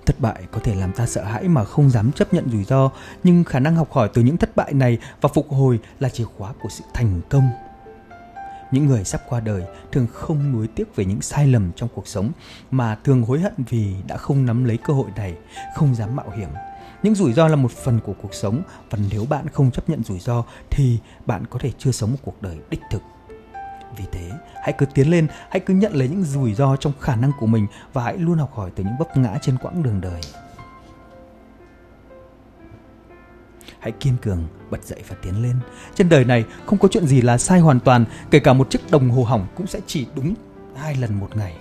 Thất 0.06 0.20
bại 0.20 0.44
có 0.52 0.60
thể 0.60 0.76
làm 0.76 0.92
ta 0.92 1.06
sợ 1.06 1.24
hãi 1.24 1.48
mà 1.48 1.64
không 1.64 1.90
dám 1.90 2.12
chấp 2.12 2.34
nhận 2.34 2.50
rủi 2.50 2.64
ro, 2.64 2.90
nhưng 3.24 3.44
khả 3.44 3.60
năng 3.60 3.76
học 3.76 3.92
hỏi 3.92 4.10
từ 4.14 4.22
những 4.22 4.38
thất 4.38 4.56
bại 4.56 4.74
này 4.74 4.98
và 5.22 5.30
phục 5.34 5.50
hồi 5.50 5.80
là 6.00 6.10
chìa 6.10 6.26
khóa 6.38 6.54
của 6.62 6.70
sự 6.70 6.84
thành 6.94 7.22
công 7.30 7.50
những 8.72 8.86
người 8.86 9.04
sắp 9.04 9.22
qua 9.30 9.40
đời 9.40 9.64
thường 9.92 10.08
không 10.14 10.52
nuối 10.52 10.68
tiếc 10.68 10.96
về 10.96 11.06
những 11.06 11.22
sai 11.22 11.48
lầm 11.48 11.72
trong 11.76 11.90
cuộc 11.96 12.08
sống 12.08 12.32
mà 12.72 12.98
thường 13.04 13.24
hối 13.24 13.40
hận 13.40 13.54
vì 13.70 13.96
đã 14.08 14.18
không 14.18 14.46
nắm 14.46 14.64
lấy 14.64 14.78
cơ 14.78 14.94
hội 14.94 15.10
này, 15.16 15.34
không 15.76 15.96
dám 15.96 16.16
mạo 16.16 16.30
hiểm. 16.38 16.50
Những 17.04 17.16
rủi 17.16 17.34
ro 17.34 17.48
là 17.48 17.56
một 17.56 17.72
phần 17.72 18.00
của 18.00 18.14
cuộc 18.22 18.34
sống 18.34 18.62
và 18.90 19.00
nếu 19.12 19.26
bạn 19.26 19.48
không 19.48 19.72
chấp 19.72 19.90
nhận 19.90 20.04
rủi 20.04 20.20
ro 20.20 20.44
thì 20.70 21.00
bạn 21.26 21.46
có 21.50 21.60
thể 21.60 21.72
chưa 21.78 21.92
sống 21.92 22.12
một 22.12 22.18
cuộc 22.24 22.42
đời 22.42 22.58
đích 22.70 22.82
thực. 22.92 23.02
Vì 23.98 24.06
thế, 24.12 24.32
hãy 24.62 24.74
cứ 24.78 24.86
tiến 24.86 25.12
lên, 25.12 25.28
hãy 25.50 25.60
cứ 25.60 25.74
nhận 25.74 25.94
lấy 25.94 26.08
những 26.08 26.24
rủi 26.24 26.54
ro 26.54 26.76
trong 26.76 26.94
khả 27.00 27.16
năng 27.16 27.32
của 27.40 27.46
mình 27.46 27.68
và 27.94 28.04
hãy 28.04 28.18
luôn 28.18 28.38
học 28.38 28.52
hỏi 28.56 28.72
từ 28.76 28.84
những 28.84 28.98
vấp 29.00 29.18
ngã 29.18 29.38
trên 29.42 29.58
quãng 29.58 29.84
đường 29.84 30.02
đời. 30.02 30.22
Hãy 33.86 33.92
kiên 33.92 34.18
cường 34.22 34.48
bật 34.70 34.84
dậy 34.84 35.00
và 35.08 35.16
tiến 35.22 35.44
lên. 35.44 35.56
Trên 35.96 36.10
đời 36.10 36.26
này 36.26 36.46
không 36.66 36.80
có 36.80 36.88
chuyện 36.88 37.08
gì 37.08 37.22
là 37.22 37.38
sai 37.38 37.60
hoàn 37.60 37.80
toàn 37.80 38.06
kể 38.32 38.40
cả 38.40 38.54
một 38.54 38.70
chiếc 38.70 38.92
đồng 38.92 39.10
hồ 39.10 39.24
hỏng 39.24 39.48
cũng 39.56 39.68
sẽ 39.68 39.80
chỉ 39.88 40.08
đúng 40.16 40.34
hai 40.76 40.96
lần 40.96 41.20
một 41.20 41.38
ngày. 41.38 41.58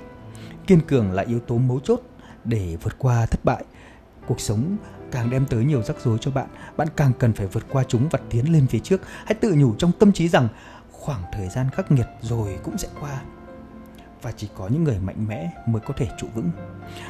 Kiên 0.66 0.80
cường 0.80 1.12
là 1.12 1.22
yếu 1.22 1.40
tố 1.40 1.58
mấu 1.58 1.80
chốt 1.80 2.00
để 2.44 2.76
vượt 2.82 2.98
qua 2.98 3.26
thất 3.26 3.44
bại. 3.44 3.64
Cuộc 4.26 4.40
sống 4.40 4.76
càng 5.10 5.30
đem 5.30 5.46
tới 5.46 5.64
nhiều 5.64 5.82
rắc 5.82 5.96
rối 6.04 6.18
cho 6.20 6.30
bạn 6.30 6.48
bạn 6.76 6.88
càng 6.96 7.12
cần 7.18 7.32
phải 7.32 7.46
vượt 7.46 7.64
qua 7.70 7.84
chúng 7.88 8.08
và 8.08 8.18
tiến 8.30 8.52
lên 8.52 8.66
phía 8.66 8.78
trước. 8.78 9.00
Hãy 9.24 9.34
tự 9.34 9.54
nhủ 9.54 9.74
trong 9.78 9.92
tâm 9.98 10.12
trí 10.12 10.28
rằng 10.28 10.48
khoảng 10.90 11.22
thời 11.32 11.48
gian 11.48 11.70
khắc 11.70 11.92
nghiệt 11.92 12.06
rồi 12.20 12.58
cũng 12.62 12.78
sẽ 12.78 12.88
qua. 13.00 13.22
Và 14.22 14.32
chỉ 14.32 14.48
có 14.56 14.68
những 14.68 14.84
người 14.84 14.98
mạnh 14.98 15.26
mẽ 15.28 15.50
mới 15.66 15.80
có 15.80 15.94
thể 15.96 16.08
trụ 16.18 16.26
vững. 16.34 16.50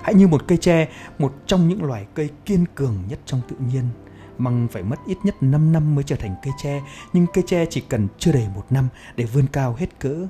Hãy 0.02 0.14
như 0.14 0.28
một 0.28 0.44
cây 0.48 0.58
tre, 0.58 0.88
một 1.18 1.34
trong 1.46 1.68
những 1.68 1.84
loài 1.84 2.06
cây 2.14 2.30
kiên 2.44 2.64
cường 2.74 2.98
nhất 3.08 3.18
trong 3.26 3.40
tự 3.48 3.56
nhiên 3.72 3.84
măng 4.38 4.68
phải 4.68 4.82
mất 4.82 4.96
ít 5.06 5.18
nhất 5.24 5.34
5 5.40 5.72
năm 5.72 5.94
mới 5.94 6.04
trở 6.04 6.16
thành 6.16 6.34
cây 6.42 6.52
tre, 6.62 6.82
nhưng 7.12 7.26
cây 7.34 7.44
tre 7.46 7.66
chỉ 7.70 7.80
cần 7.80 8.08
chưa 8.18 8.32
đầy 8.32 8.48
một 8.54 8.64
năm 8.70 8.88
để 9.16 9.24
vươn 9.24 9.46
cao 9.46 9.74
hết 9.78 9.98
cỡ. 9.98 10.26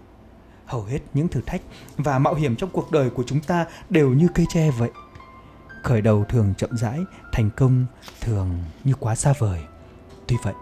Hầu 0.66 0.84
hết 0.84 0.98
những 1.14 1.28
thử 1.28 1.40
thách 1.46 1.60
và 1.96 2.18
mạo 2.18 2.34
hiểm 2.34 2.56
trong 2.56 2.70
cuộc 2.72 2.92
đời 2.92 3.10
của 3.10 3.22
chúng 3.26 3.40
ta 3.40 3.66
đều 3.90 4.10
như 4.10 4.28
cây 4.34 4.46
tre 4.48 4.70
vậy. 4.70 4.90
Khởi 5.82 6.00
đầu 6.00 6.24
thường 6.28 6.54
chậm 6.58 6.76
rãi, 6.76 7.00
thành 7.32 7.50
công 7.56 7.86
thường 8.20 8.58
như 8.84 8.92
quá 9.00 9.14
xa 9.14 9.34
vời. 9.38 9.60
Tuy 10.26 10.36
vậy, 10.42 10.54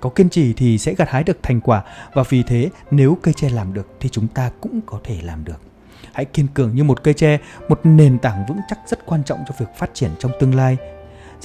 có 0.00 0.10
kiên 0.10 0.28
trì 0.28 0.52
thì 0.52 0.78
sẽ 0.78 0.94
gặt 0.94 1.10
hái 1.10 1.24
được 1.24 1.38
thành 1.42 1.60
quả 1.60 1.84
và 2.14 2.22
vì 2.28 2.42
thế 2.42 2.70
nếu 2.90 3.18
cây 3.22 3.34
tre 3.34 3.48
làm 3.48 3.74
được 3.74 3.88
thì 4.00 4.08
chúng 4.08 4.28
ta 4.28 4.50
cũng 4.60 4.80
có 4.86 5.00
thể 5.04 5.20
làm 5.22 5.44
được. 5.44 5.60
Hãy 6.12 6.24
kiên 6.24 6.46
cường 6.54 6.74
như 6.74 6.84
một 6.84 7.02
cây 7.02 7.14
tre, 7.14 7.38
một 7.68 7.80
nền 7.84 8.18
tảng 8.18 8.44
vững 8.48 8.58
chắc 8.68 8.78
rất 8.86 9.06
quan 9.06 9.24
trọng 9.24 9.38
cho 9.48 9.54
việc 9.58 9.66
phát 9.78 9.90
triển 9.94 10.10
trong 10.18 10.32
tương 10.40 10.54
lai 10.54 10.76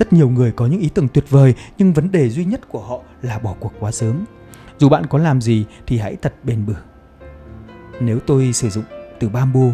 rất 0.01 0.13
nhiều 0.13 0.29
người 0.29 0.51
có 0.51 0.65
những 0.65 0.79
ý 0.79 0.89
tưởng 0.89 1.07
tuyệt 1.07 1.29
vời 1.29 1.53
nhưng 1.77 1.93
vấn 1.93 2.11
đề 2.11 2.29
duy 2.29 2.45
nhất 2.45 2.61
của 2.69 2.79
họ 2.79 2.99
là 3.21 3.39
bỏ 3.39 3.55
cuộc 3.59 3.73
quá 3.79 3.91
sớm. 3.91 4.25
Dù 4.77 4.89
bạn 4.89 5.05
có 5.05 5.17
làm 5.17 5.41
gì 5.41 5.65
thì 5.87 5.97
hãy 5.97 6.15
thật 6.15 6.33
bền 6.43 6.65
bỉ. 6.65 6.73
Nếu 7.99 8.19
tôi 8.19 8.53
sử 8.53 8.69
dụng 8.69 8.83
từ 9.19 9.29
bamboo, 9.29 9.69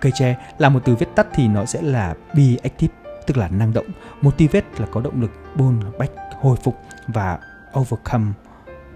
cây 0.00 0.12
tre 0.18 0.36
là 0.58 0.68
một 0.68 0.80
từ 0.84 0.94
viết 0.94 1.08
tắt 1.14 1.26
thì 1.34 1.48
nó 1.48 1.64
sẽ 1.64 1.82
là 1.82 2.14
be 2.34 2.56
active, 2.62 2.94
tức 3.26 3.36
là 3.36 3.48
năng 3.48 3.72
động, 3.72 3.86
motivate 4.20 4.66
là 4.78 4.86
có 4.86 5.00
động 5.00 5.20
lực, 5.20 5.30
bôn 5.54 5.80
bách, 5.98 6.10
hồi 6.40 6.56
phục 6.62 6.76
và 7.06 7.38
overcome, 7.78 8.32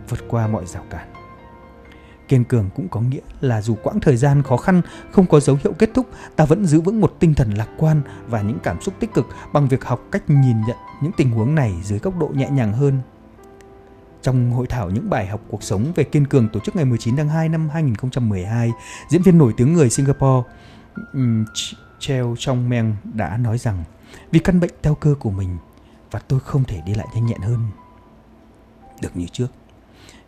vượt 0.08 0.20
qua 0.28 0.46
mọi 0.46 0.66
rào 0.66 0.84
cản. 0.90 1.11
Kiên 2.32 2.44
cường 2.44 2.70
cũng 2.74 2.88
có 2.88 3.00
nghĩa 3.00 3.20
là 3.40 3.62
dù 3.62 3.74
quãng 3.82 4.00
thời 4.00 4.16
gian 4.16 4.42
khó 4.42 4.56
khăn 4.56 4.82
không 5.10 5.26
có 5.26 5.40
dấu 5.40 5.58
hiệu 5.64 5.72
kết 5.78 5.90
thúc, 5.94 6.06
ta 6.36 6.44
vẫn 6.44 6.66
giữ 6.66 6.80
vững 6.80 7.00
một 7.00 7.16
tinh 7.20 7.34
thần 7.34 7.50
lạc 7.50 7.68
quan 7.78 8.02
và 8.28 8.42
những 8.42 8.58
cảm 8.62 8.80
xúc 8.80 8.94
tích 9.00 9.14
cực 9.14 9.26
bằng 9.52 9.68
việc 9.68 9.84
học 9.84 10.00
cách 10.12 10.30
nhìn 10.30 10.60
nhận 10.60 10.76
những 11.02 11.12
tình 11.16 11.30
huống 11.30 11.54
này 11.54 11.74
dưới 11.82 11.98
góc 11.98 12.18
độ 12.18 12.28
nhẹ 12.34 12.50
nhàng 12.50 12.72
hơn. 12.72 13.00
Trong 14.22 14.50
hội 14.50 14.66
thảo 14.66 14.90
những 14.90 15.10
bài 15.10 15.26
học 15.26 15.40
cuộc 15.48 15.62
sống 15.62 15.92
về 15.94 16.04
kiên 16.04 16.26
cường 16.26 16.48
tổ 16.48 16.60
chức 16.60 16.76
ngày 16.76 16.84
19 16.84 17.16
tháng 17.16 17.28
2 17.28 17.48
năm 17.48 17.68
2012, 17.68 18.70
diễn 19.08 19.22
viên 19.22 19.38
nổi 19.38 19.54
tiếng 19.56 19.72
người 19.72 19.90
Singapore 19.90 20.48
Cheo 21.98 22.36
Chong 22.38 22.68
meng 22.68 22.96
đã 23.14 23.36
nói 23.36 23.58
rằng 23.58 23.84
vì 24.30 24.38
căn 24.38 24.60
bệnh 24.60 24.72
teo 24.82 24.94
cơ 24.94 25.14
của 25.20 25.30
mình 25.30 25.56
và 26.10 26.18
tôi 26.18 26.40
không 26.40 26.64
thể 26.64 26.80
đi 26.86 26.94
lại 26.94 27.06
nhanh 27.14 27.26
nhẹn 27.26 27.40
hơn 27.40 27.60
được 29.02 29.16
như 29.16 29.26
trước 29.32 29.48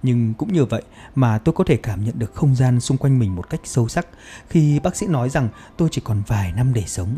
nhưng 0.05 0.35
cũng 0.35 0.53
như 0.53 0.65
vậy 0.65 0.83
mà 1.15 1.39
tôi 1.39 1.53
có 1.53 1.65
thể 1.65 1.77
cảm 1.77 2.05
nhận 2.05 2.19
được 2.19 2.35
không 2.35 2.55
gian 2.55 2.81
xung 2.81 2.97
quanh 2.97 3.19
mình 3.19 3.37
một 3.37 3.51
cách 3.51 3.61
sâu 3.65 3.89
sắc 3.89 4.07
khi 4.49 4.81
bác 4.81 4.97
sĩ 4.97 5.07
nói 5.07 5.31
rằng 5.31 5.49
tôi 5.77 5.89
chỉ 5.93 6.01
còn 6.05 6.23
vài 6.27 6.53
năm 6.53 6.75
để 6.75 6.85
sống 6.87 7.17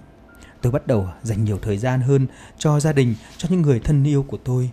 tôi 0.62 0.72
bắt 0.72 0.86
đầu 0.86 1.08
dành 1.22 1.44
nhiều 1.44 1.58
thời 1.62 1.78
gian 1.78 2.00
hơn 2.00 2.26
cho 2.58 2.80
gia 2.80 2.92
đình 2.92 3.14
cho 3.36 3.48
những 3.50 3.62
người 3.62 3.80
thân 3.80 4.04
yêu 4.04 4.22
của 4.22 4.38
tôi 4.44 4.70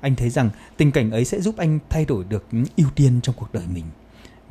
anh 0.00 0.16
thấy 0.16 0.30
rằng 0.30 0.50
tình 0.76 0.92
cảnh 0.92 1.10
ấy 1.10 1.24
sẽ 1.24 1.40
giúp 1.40 1.54
anh 1.56 1.78
thay 1.88 2.04
đổi 2.04 2.24
được 2.24 2.44
những 2.52 2.64
ưu 2.76 2.88
tiên 2.94 3.20
trong 3.22 3.34
cuộc 3.38 3.52
đời 3.52 3.64
mình 3.74 3.84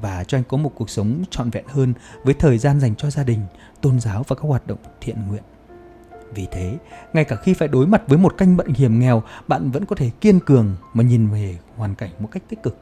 và 0.01 0.24
cho 0.24 0.38
anh 0.38 0.44
có 0.44 0.58
một 0.58 0.72
cuộc 0.75 0.89
sống 0.89 1.24
trọn 1.30 1.50
vẹn 1.50 1.66
hơn 1.68 1.94
với 2.24 2.34
thời 2.34 2.58
gian 2.58 2.80
dành 2.80 2.96
cho 2.96 3.10
gia 3.10 3.24
đình, 3.24 3.39
tôn 3.82 4.00
giáo 4.00 4.24
và 4.28 4.36
các 4.36 4.42
hoạt 4.42 4.68
động 4.68 4.78
thiện 5.01 5.28
nguyện. 5.28 5.44
Vì 6.34 6.48
thế, 6.51 6.78
ngay 7.13 7.24
cả 7.24 7.36
khi 7.36 7.54
phải 7.54 7.68
đối 7.68 7.88
mặt 7.88 8.01
với 8.08 8.18
một 8.18 8.38
căn 8.38 8.58
bệnh 8.58 8.74
hiểm 8.74 9.00
nghèo, 9.00 9.24
bạn 9.48 9.72
vẫn 9.72 9.86
có 9.86 9.96
thể 9.96 10.10
kiên 10.22 10.39
cường 10.39 10.75
mà 10.94 11.04
nhìn 11.04 11.28
về 11.28 11.58
hoàn 11.75 11.96
cảnh 11.96 12.10
một 12.20 12.30
cách 12.32 12.44
tích 12.50 12.63
cực. 12.63 12.78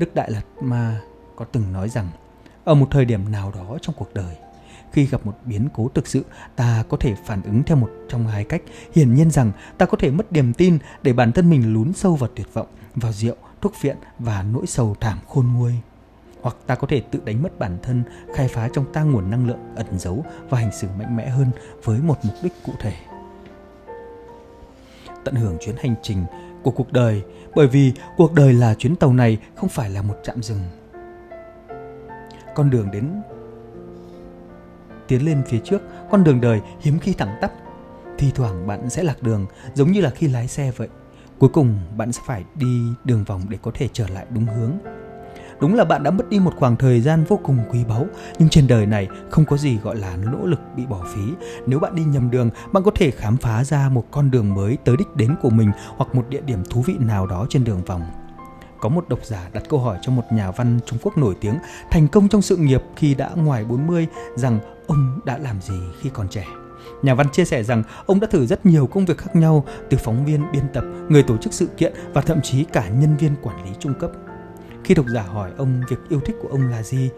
Đức 0.00 0.14
Đại 0.14 0.30
Lạt 0.30 0.42
Ma 0.60 1.00
có 1.36 1.44
từng 1.44 1.72
nói 1.72 1.88
rằng, 1.88 2.08
ở 2.64 2.74
một 2.74 2.86
thời 2.90 3.04
điểm 3.04 3.32
nào 3.32 3.52
đó 3.56 3.78
trong 3.82 3.94
cuộc 3.98 4.14
đời, 4.14 4.36
khi 4.92 5.06
gặp 5.06 5.26
một 5.26 5.34
biến 5.44 5.68
cố 5.74 5.88
thực 5.94 6.06
sự, 6.06 6.24
ta 6.56 6.84
có 6.88 6.96
thể 6.96 7.14
phản 7.24 7.42
ứng 7.42 7.62
theo 7.62 7.76
một 7.76 7.90
trong 8.08 8.26
hai 8.26 8.44
cách. 8.44 8.62
Hiển 8.94 9.14
nhiên 9.14 9.30
rằng 9.30 9.52
ta 9.78 9.86
có 9.86 9.96
thể 9.96 10.10
mất 10.10 10.32
niềm 10.32 10.52
tin 10.52 10.78
để 11.02 11.12
bản 11.12 11.32
thân 11.32 11.50
mình 11.50 11.74
lún 11.74 11.92
sâu 11.92 12.16
vào 12.16 12.30
tuyệt 12.34 12.54
vọng, 12.54 12.66
vào 12.94 13.12
rượu, 13.12 13.36
thuốc 13.60 13.72
viện 13.80 13.96
và 14.18 14.42
nỗi 14.42 14.66
sầu 14.66 14.96
thảm 15.00 15.18
khôn 15.28 15.46
nguôi 15.54 15.74
hoặc 16.42 16.56
ta 16.66 16.74
có 16.74 16.86
thể 16.86 17.00
tự 17.00 17.20
đánh 17.24 17.42
mất 17.42 17.58
bản 17.58 17.78
thân 17.82 18.02
khai 18.34 18.48
phá 18.48 18.68
trong 18.72 18.92
ta 18.92 19.02
nguồn 19.02 19.30
năng 19.30 19.46
lượng 19.46 19.74
ẩn 19.76 19.98
giấu 19.98 20.24
và 20.48 20.58
hành 20.58 20.72
xử 20.72 20.88
mạnh 20.98 21.16
mẽ 21.16 21.28
hơn 21.28 21.50
với 21.84 22.00
một 22.00 22.16
mục 22.22 22.34
đích 22.42 22.52
cụ 22.66 22.72
thể 22.80 22.92
tận 25.24 25.34
hưởng 25.34 25.56
chuyến 25.60 25.76
hành 25.76 25.94
trình 26.02 26.24
của 26.62 26.70
cuộc 26.70 26.92
đời, 26.92 27.22
bởi 27.54 27.66
vì 27.66 27.92
cuộc 28.16 28.32
đời 28.32 28.52
là 28.52 28.74
chuyến 28.74 28.96
tàu 28.96 29.12
này 29.12 29.38
không 29.56 29.68
phải 29.68 29.90
là 29.90 30.02
một 30.02 30.14
trạm 30.22 30.42
dừng. 30.42 30.60
Con 32.54 32.70
đường 32.70 32.90
đến, 32.90 33.22
tiến 35.08 35.24
lên 35.24 35.42
phía 35.46 35.58
trước, 35.64 35.82
con 36.10 36.24
đường 36.24 36.40
đời 36.40 36.60
hiếm 36.80 36.98
khi 36.98 37.12
thẳng 37.12 37.38
tắp. 37.40 37.52
Thi 38.18 38.32
thoảng 38.34 38.66
bạn 38.66 38.90
sẽ 38.90 39.02
lạc 39.02 39.22
đường, 39.22 39.46
giống 39.74 39.92
như 39.92 40.00
là 40.00 40.10
khi 40.10 40.28
lái 40.28 40.48
xe 40.48 40.70
vậy. 40.76 40.88
Cuối 41.38 41.50
cùng 41.52 41.78
bạn 41.96 42.12
sẽ 42.12 42.22
phải 42.26 42.44
đi 42.54 42.80
đường 43.04 43.24
vòng 43.24 43.42
để 43.48 43.58
có 43.62 43.70
thể 43.74 43.88
trở 43.92 44.08
lại 44.08 44.26
đúng 44.30 44.46
hướng 44.46 44.72
đúng 45.60 45.74
là 45.74 45.84
bạn 45.84 46.02
đã 46.02 46.10
mất 46.10 46.28
đi 46.28 46.38
một 46.38 46.52
khoảng 46.56 46.76
thời 46.76 47.00
gian 47.00 47.24
vô 47.24 47.40
cùng 47.42 47.58
quý 47.70 47.84
báu 47.88 48.06
nhưng 48.38 48.48
trên 48.48 48.66
đời 48.66 48.86
này 48.86 49.08
không 49.30 49.44
có 49.44 49.56
gì 49.56 49.78
gọi 49.78 49.96
là 49.96 50.16
nỗ 50.16 50.46
lực 50.46 50.60
bị 50.76 50.86
bỏ 50.86 51.04
phí 51.14 51.22
nếu 51.66 51.78
bạn 51.78 51.94
đi 51.94 52.04
nhầm 52.04 52.30
đường 52.30 52.50
bạn 52.72 52.82
có 52.82 52.90
thể 52.94 53.10
khám 53.10 53.36
phá 53.36 53.64
ra 53.64 53.88
một 53.88 54.04
con 54.10 54.30
đường 54.30 54.54
mới 54.54 54.78
tới 54.84 54.96
đích 54.96 55.16
đến 55.16 55.34
của 55.42 55.50
mình 55.50 55.70
hoặc 55.96 56.14
một 56.14 56.28
địa 56.28 56.40
điểm 56.40 56.62
thú 56.70 56.82
vị 56.86 56.94
nào 56.98 57.26
đó 57.26 57.46
trên 57.48 57.64
đường 57.64 57.84
vòng 57.84 58.02
có 58.80 58.88
một 58.88 59.08
độc 59.08 59.24
giả 59.24 59.48
đặt 59.52 59.62
câu 59.68 59.80
hỏi 59.80 59.98
cho 60.02 60.12
một 60.12 60.22
nhà 60.30 60.50
văn 60.50 60.80
Trung 60.86 60.98
Quốc 61.02 61.18
nổi 61.18 61.34
tiếng 61.40 61.54
thành 61.90 62.08
công 62.08 62.28
trong 62.28 62.42
sự 62.42 62.56
nghiệp 62.56 62.82
khi 62.96 63.14
đã 63.14 63.30
ngoài 63.34 63.64
40 63.64 64.06
rằng 64.36 64.58
ông 64.86 65.20
đã 65.24 65.38
làm 65.38 65.60
gì 65.60 65.80
khi 66.00 66.10
còn 66.12 66.28
trẻ. 66.28 66.44
Nhà 67.02 67.14
văn 67.14 67.26
chia 67.32 67.44
sẻ 67.44 67.62
rằng 67.62 67.82
ông 68.06 68.20
đã 68.20 68.26
thử 68.26 68.46
rất 68.46 68.66
nhiều 68.66 68.86
công 68.86 69.06
việc 69.06 69.18
khác 69.18 69.36
nhau 69.36 69.64
từ 69.90 69.96
phóng 69.96 70.24
viên, 70.24 70.52
biên 70.52 70.64
tập, 70.72 70.84
người 71.08 71.22
tổ 71.22 71.36
chức 71.36 71.52
sự 71.52 71.66
kiện 71.66 71.92
và 72.12 72.20
thậm 72.20 72.40
chí 72.42 72.64
cả 72.64 72.88
nhân 72.88 73.16
viên 73.16 73.36
quản 73.42 73.64
lý 73.64 73.70
trung 73.78 73.94
cấp. 74.00 74.10
Khi 74.84 74.94
độc 74.94 75.06
giả 75.08 75.22
hỏi 75.22 75.52
ông 75.56 75.82
việc 75.88 75.96
yêu 76.08 76.20
thích 76.20 76.36
của 76.42 76.48
ông 76.48 76.68
là 76.68 76.82
gì, 76.82 77.10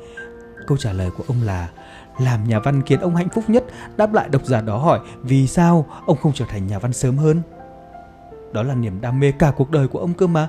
câu 0.66 0.78
trả 0.78 0.92
lời 0.92 1.10
của 1.16 1.24
ông 1.26 1.42
là 1.42 1.70
làm 2.18 2.44
nhà 2.44 2.58
văn 2.58 2.82
khiến 2.82 3.00
ông 3.00 3.16
hạnh 3.16 3.28
phúc 3.28 3.44
nhất. 3.48 3.64
Đáp 3.96 4.12
lại 4.12 4.28
độc 4.28 4.46
giả 4.46 4.60
đó 4.60 4.78
hỏi 4.78 5.00
vì 5.22 5.46
sao 5.46 5.86
ông 6.06 6.16
không 6.16 6.32
trở 6.34 6.44
thành 6.48 6.66
nhà 6.66 6.78
văn 6.78 6.92
sớm 6.92 7.16
hơn? 7.16 7.42
Đó 8.52 8.62
là 8.62 8.74
niềm 8.74 9.00
đam 9.00 9.20
mê 9.20 9.32
cả 9.32 9.52
cuộc 9.56 9.70
đời 9.70 9.88
của 9.88 9.98
ông 9.98 10.14
cơ 10.14 10.26
mà. 10.26 10.48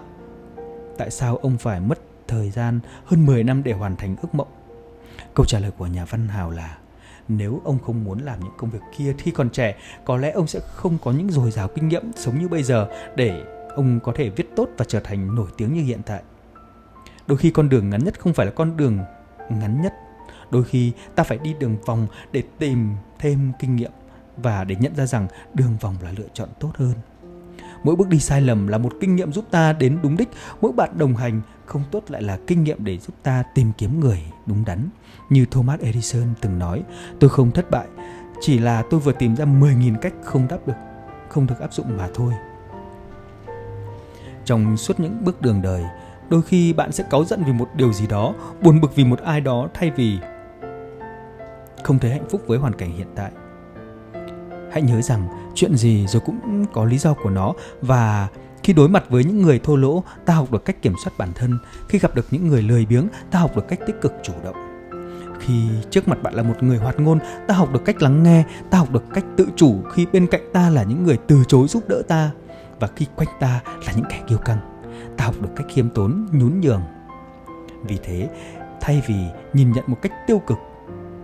Tại 0.98 1.12
sao 1.12 1.38
ông 1.38 1.58
phải 1.58 1.80
mất 1.80 2.00
thời 2.28 2.50
gian 2.50 2.80
hơn 3.06 3.26
10 3.26 3.44
năm 3.44 3.64
để 3.64 3.74
hoàn 3.74 3.96
thành 3.96 4.16
ước 4.22 4.36
mộng? 4.36 4.48
Câu 5.34 5.46
trả 5.46 5.60
lời 5.60 5.72
của 5.78 5.88
nhà 5.88 6.06
văn 6.06 6.28
Hào 6.28 6.52
là 6.52 6.78
nếu 7.28 7.62
ông 7.64 7.80
không 7.86 8.04
muốn 8.04 8.20
làm 8.20 8.40
những 8.40 8.54
công 8.58 8.70
việc 8.70 8.80
kia 8.98 9.14
khi 9.18 9.32
còn 9.32 9.50
trẻ, 9.50 9.76
có 10.06 10.18
lẽ 10.18 10.32
ông 10.32 10.48
sẽ 10.48 10.60
không 10.60 10.98
có 11.04 11.12
những 11.12 11.32
dồi 11.32 11.52
dào 11.52 11.68
kinh 11.68 11.88
nghiệm 11.88 12.12
sống 12.16 12.40
như 12.40 12.48
bây 12.48 12.64
giờ 12.64 12.88
để 13.16 13.44
ông 13.76 14.00
có 14.00 14.12
thể 14.16 14.30
viết 14.30 14.56
tốt 14.56 14.70
và 14.78 14.86
trở 14.88 15.00
thành 15.00 15.36
nổi 15.36 15.48
tiếng 15.58 15.74
như 15.74 15.82
hiện 15.82 16.02
tại. 16.06 16.24
Đôi 17.28 17.38
khi 17.38 17.50
con 17.50 17.70
đường 17.70 17.90
ngắn 17.90 18.04
nhất 18.04 18.20
không 18.20 18.34
phải 18.34 18.46
là 18.46 18.52
con 18.52 18.78
đường 18.78 19.00
ngắn 19.50 19.82
nhất. 19.82 19.94
Đôi 20.52 20.64
khi 20.64 20.92
ta 21.16 21.24
phải 21.24 21.38
đi 21.38 21.56
đường 21.60 21.78
vòng 21.86 22.08
để 22.32 22.44
tìm 22.60 22.96
thêm 23.20 23.52
kinh 23.60 23.76
nghiệm 23.76 23.92
và 24.38 24.64
để 24.64 24.76
nhận 24.80 24.96
ra 24.96 25.06
rằng 25.06 25.28
đường 25.54 25.78
vòng 25.80 25.96
là 26.02 26.12
lựa 26.18 26.28
chọn 26.34 26.50
tốt 26.60 26.72
hơn. 26.76 26.94
Mỗi 27.84 27.96
bước 27.96 28.08
đi 28.08 28.20
sai 28.20 28.42
lầm 28.42 28.68
là 28.68 28.78
một 28.78 28.94
kinh 29.02 29.16
nghiệm 29.16 29.34
giúp 29.34 29.46
ta 29.52 29.74
đến 29.74 30.00
đúng 30.04 30.18
đích, 30.18 30.30
mỗi 30.62 30.72
bạn 30.72 30.90
đồng 30.98 31.16
hành 31.16 31.42
không 31.66 31.84
tốt 31.92 32.04
lại 32.08 32.22
là 32.22 32.40
kinh 32.48 32.64
nghiệm 32.64 32.86
để 32.86 32.98
giúp 32.98 33.16
ta 33.24 33.44
tìm 33.56 33.72
kiếm 33.78 34.00
người 34.00 34.24
đúng 34.46 34.66
đắn. 34.66 34.90
Như 35.30 35.46
Thomas 35.46 35.80
Edison 35.80 36.34
từng 36.42 36.60
nói, 36.60 36.84
tôi 37.20 37.30
không 37.30 37.52
thất 37.52 37.72
bại, 37.72 37.88
chỉ 38.42 38.60
là 38.60 38.84
tôi 38.90 39.00
vừa 39.00 39.12
tìm 39.12 39.36
ra 39.36 39.46
10.000 39.46 39.98
cách 39.98 40.14
không 40.24 40.48
đáp 40.48 40.58
được, 40.68 40.74
không 41.30 41.48
được 41.48 41.60
áp 41.60 41.74
dụng 41.74 41.98
mà 41.98 42.08
thôi. 42.14 42.34
Trong 44.46 44.78
suốt 44.78 45.00
những 45.00 45.24
bước 45.26 45.42
đường 45.42 45.62
đời, 45.62 45.84
đôi 46.34 46.42
khi 46.42 46.74
bạn 46.74 46.92
sẽ 46.92 47.04
cáu 47.10 47.26
giận 47.26 47.44
vì 47.44 47.54
một 47.54 47.70
điều 47.76 47.94
gì 47.94 48.08
đó, 48.08 48.34
buồn 48.62 48.82
bực 48.82 48.96
vì 48.96 49.06
một 49.06 49.20
ai 49.20 49.42
đó 49.42 49.68
thay 49.74 49.92
vì 49.92 50.20
không 51.84 52.00
thấy 52.00 52.12
hạnh 52.12 52.30
phúc 52.30 52.42
với 52.48 52.58
hoàn 52.58 52.74
cảnh 52.74 52.92
hiện 52.92 53.08
tại. 53.16 53.32
Hãy 54.72 54.82
nhớ 54.82 55.02
rằng 55.02 55.28
chuyện 55.56 55.76
gì 55.76 56.08
rồi 56.08 56.22
cũng 56.26 56.66
có 56.74 56.86
lý 56.86 56.98
do 56.98 57.14
của 57.14 57.30
nó 57.30 57.54
và 57.82 58.28
khi 58.64 58.74
đối 58.74 58.90
mặt 58.90 59.04
với 59.10 59.24
những 59.24 59.42
người 59.42 59.60
thô 59.60 59.76
lỗ, 59.76 60.04
ta 60.26 60.34
học 60.34 60.52
được 60.52 60.66
cách 60.66 60.82
kiểm 60.82 60.94
soát 61.04 61.12
bản 61.18 61.30
thân. 61.36 61.58
Khi 61.90 62.00
gặp 62.00 62.16
được 62.16 62.26
những 62.32 62.48
người 62.48 62.62
lười 62.62 62.86
biếng, 62.86 63.08
ta 63.32 63.40
học 63.40 63.56
được 63.56 63.68
cách 63.68 63.80
tích 63.88 64.02
cực 64.02 64.14
chủ 64.24 64.34
động. 64.44 64.56
Khi 65.40 65.54
trước 65.90 66.08
mặt 66.08 66.24
bạn 66.24 66.34
là 66.34 66.44
một 66.44 66.64
người 66.64 66.78
hoạt 66.78 67.00
ngôn, 67.00 67.20
ta 67.48 67.56
học 67.56 67.74
được 67.74 67.86
cách 67.86 68.02
lắng 68.02 68.24
nghe, 68.24 68.44
ta 68.70 68.78
học 68.78 68.92
được 68.92 69.04
cách 69.14 69.26
tự 69.38 69.48
chủ 69.56 69.76
khi 69.92 70.06
bên 70.14 70.28
cạnh 70.28 70.50
ta 70.54 70.70
là 70.70 70.84
những 70.84 71.04
người 71.04 71.18
từ 71.28 71.44
chối 71.48 71.68
giúp 71.68 71.84
đỡ 71.88 72.02
ta 72.08 72.32
và 72.80 72.88
khi 72.96 73.06
quanh 73.16 73.30
ta 73.40 73.62
là 73.88 73.94
những 73.96 74.06
kẻ 74.10 74.22
kiêu 74.28 74.38
căng, 74.38 74.73
ta 75.18 75.26
học 75.26 75.36
được 75.42 75.50
cách 75.56 75.68
khiêm 75.70 75.90
tốn, 75.90 76.28
nhún 76.32 76.62
nhường. 76.62 76.82
Vì 77.84 77.98
thế, 78.04 78.30
thay 78.82 79.04
vì 79.08 79.16
nhìn 79.54 79.72
nhận 79.72 79.84
một 79.88 79.98
cách 80.02 80.12
tiêu 80.28 80.40
cực 80.40 80.58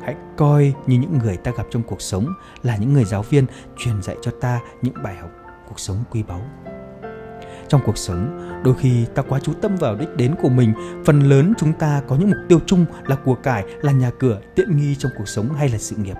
hãy 0.03 0.15
coi 0.37 0.73
như 0.87 0.97
những 0.97 1.17
người 1.23 1.37
ta 1.37 1.51
gặp 1.57 1.65
trong 1.71 1.83
cuộc 1.83 2.01
sống 2.01 2.33
là 2.63 2.77
những 2.77 2.93
người 2.93 3.05
giáo 3.05 3.21
viên 3.21 3.45
truyền 3.77 4.01
dạy 4.01 4.15
cho 4.21 4.31
ta 4.41 4.59
những 4.81 4.93
bài 5.03 5.15
học 5.15 5.29
cuộc 5.69 5.79
sống 5.79 5.97
quý 6.11 6.23
báu. 6.23 6.41
Trong 7.67 7.81
cuộc 7.85 7.97
sống 7.97 8.49
đôi 8.63 8.75
khi 8.79 9.05
ta 9.15 9.21
quá 9.21 9.39
chú 9.39 9.53
tâm 9.61 9.75
vào 9.75 9.95
đích 9.95 10.15
đến 10.17 10.35
của 10.41 10.49
mình. 10.49 10.73
Phần 11.05 11.19
lớn 11.19 11.53
chúng 11.57 11.73
ta 11.73 12.01
có 12.07 12.15
những 12.15 12.29
mục 12.29 12.39
tiêu 12.49 12.59
chung 12.65 12.85
là 13.05 13.15
của 13.15 13.35
cải 13.35 13.63
là 13.81 13.91
nhà 13.91 14.11
cửa 14.19 14.41
tiện 14.55 14.77
nghi 14.77 14.95
trong 14.95 15.11
cuộc 15.17 15.27
sống 15.27 15.53
hay 15.53 15.69
là 15.69 15.77
sự 15.77 15.95
nghiệp. 15.95 16.17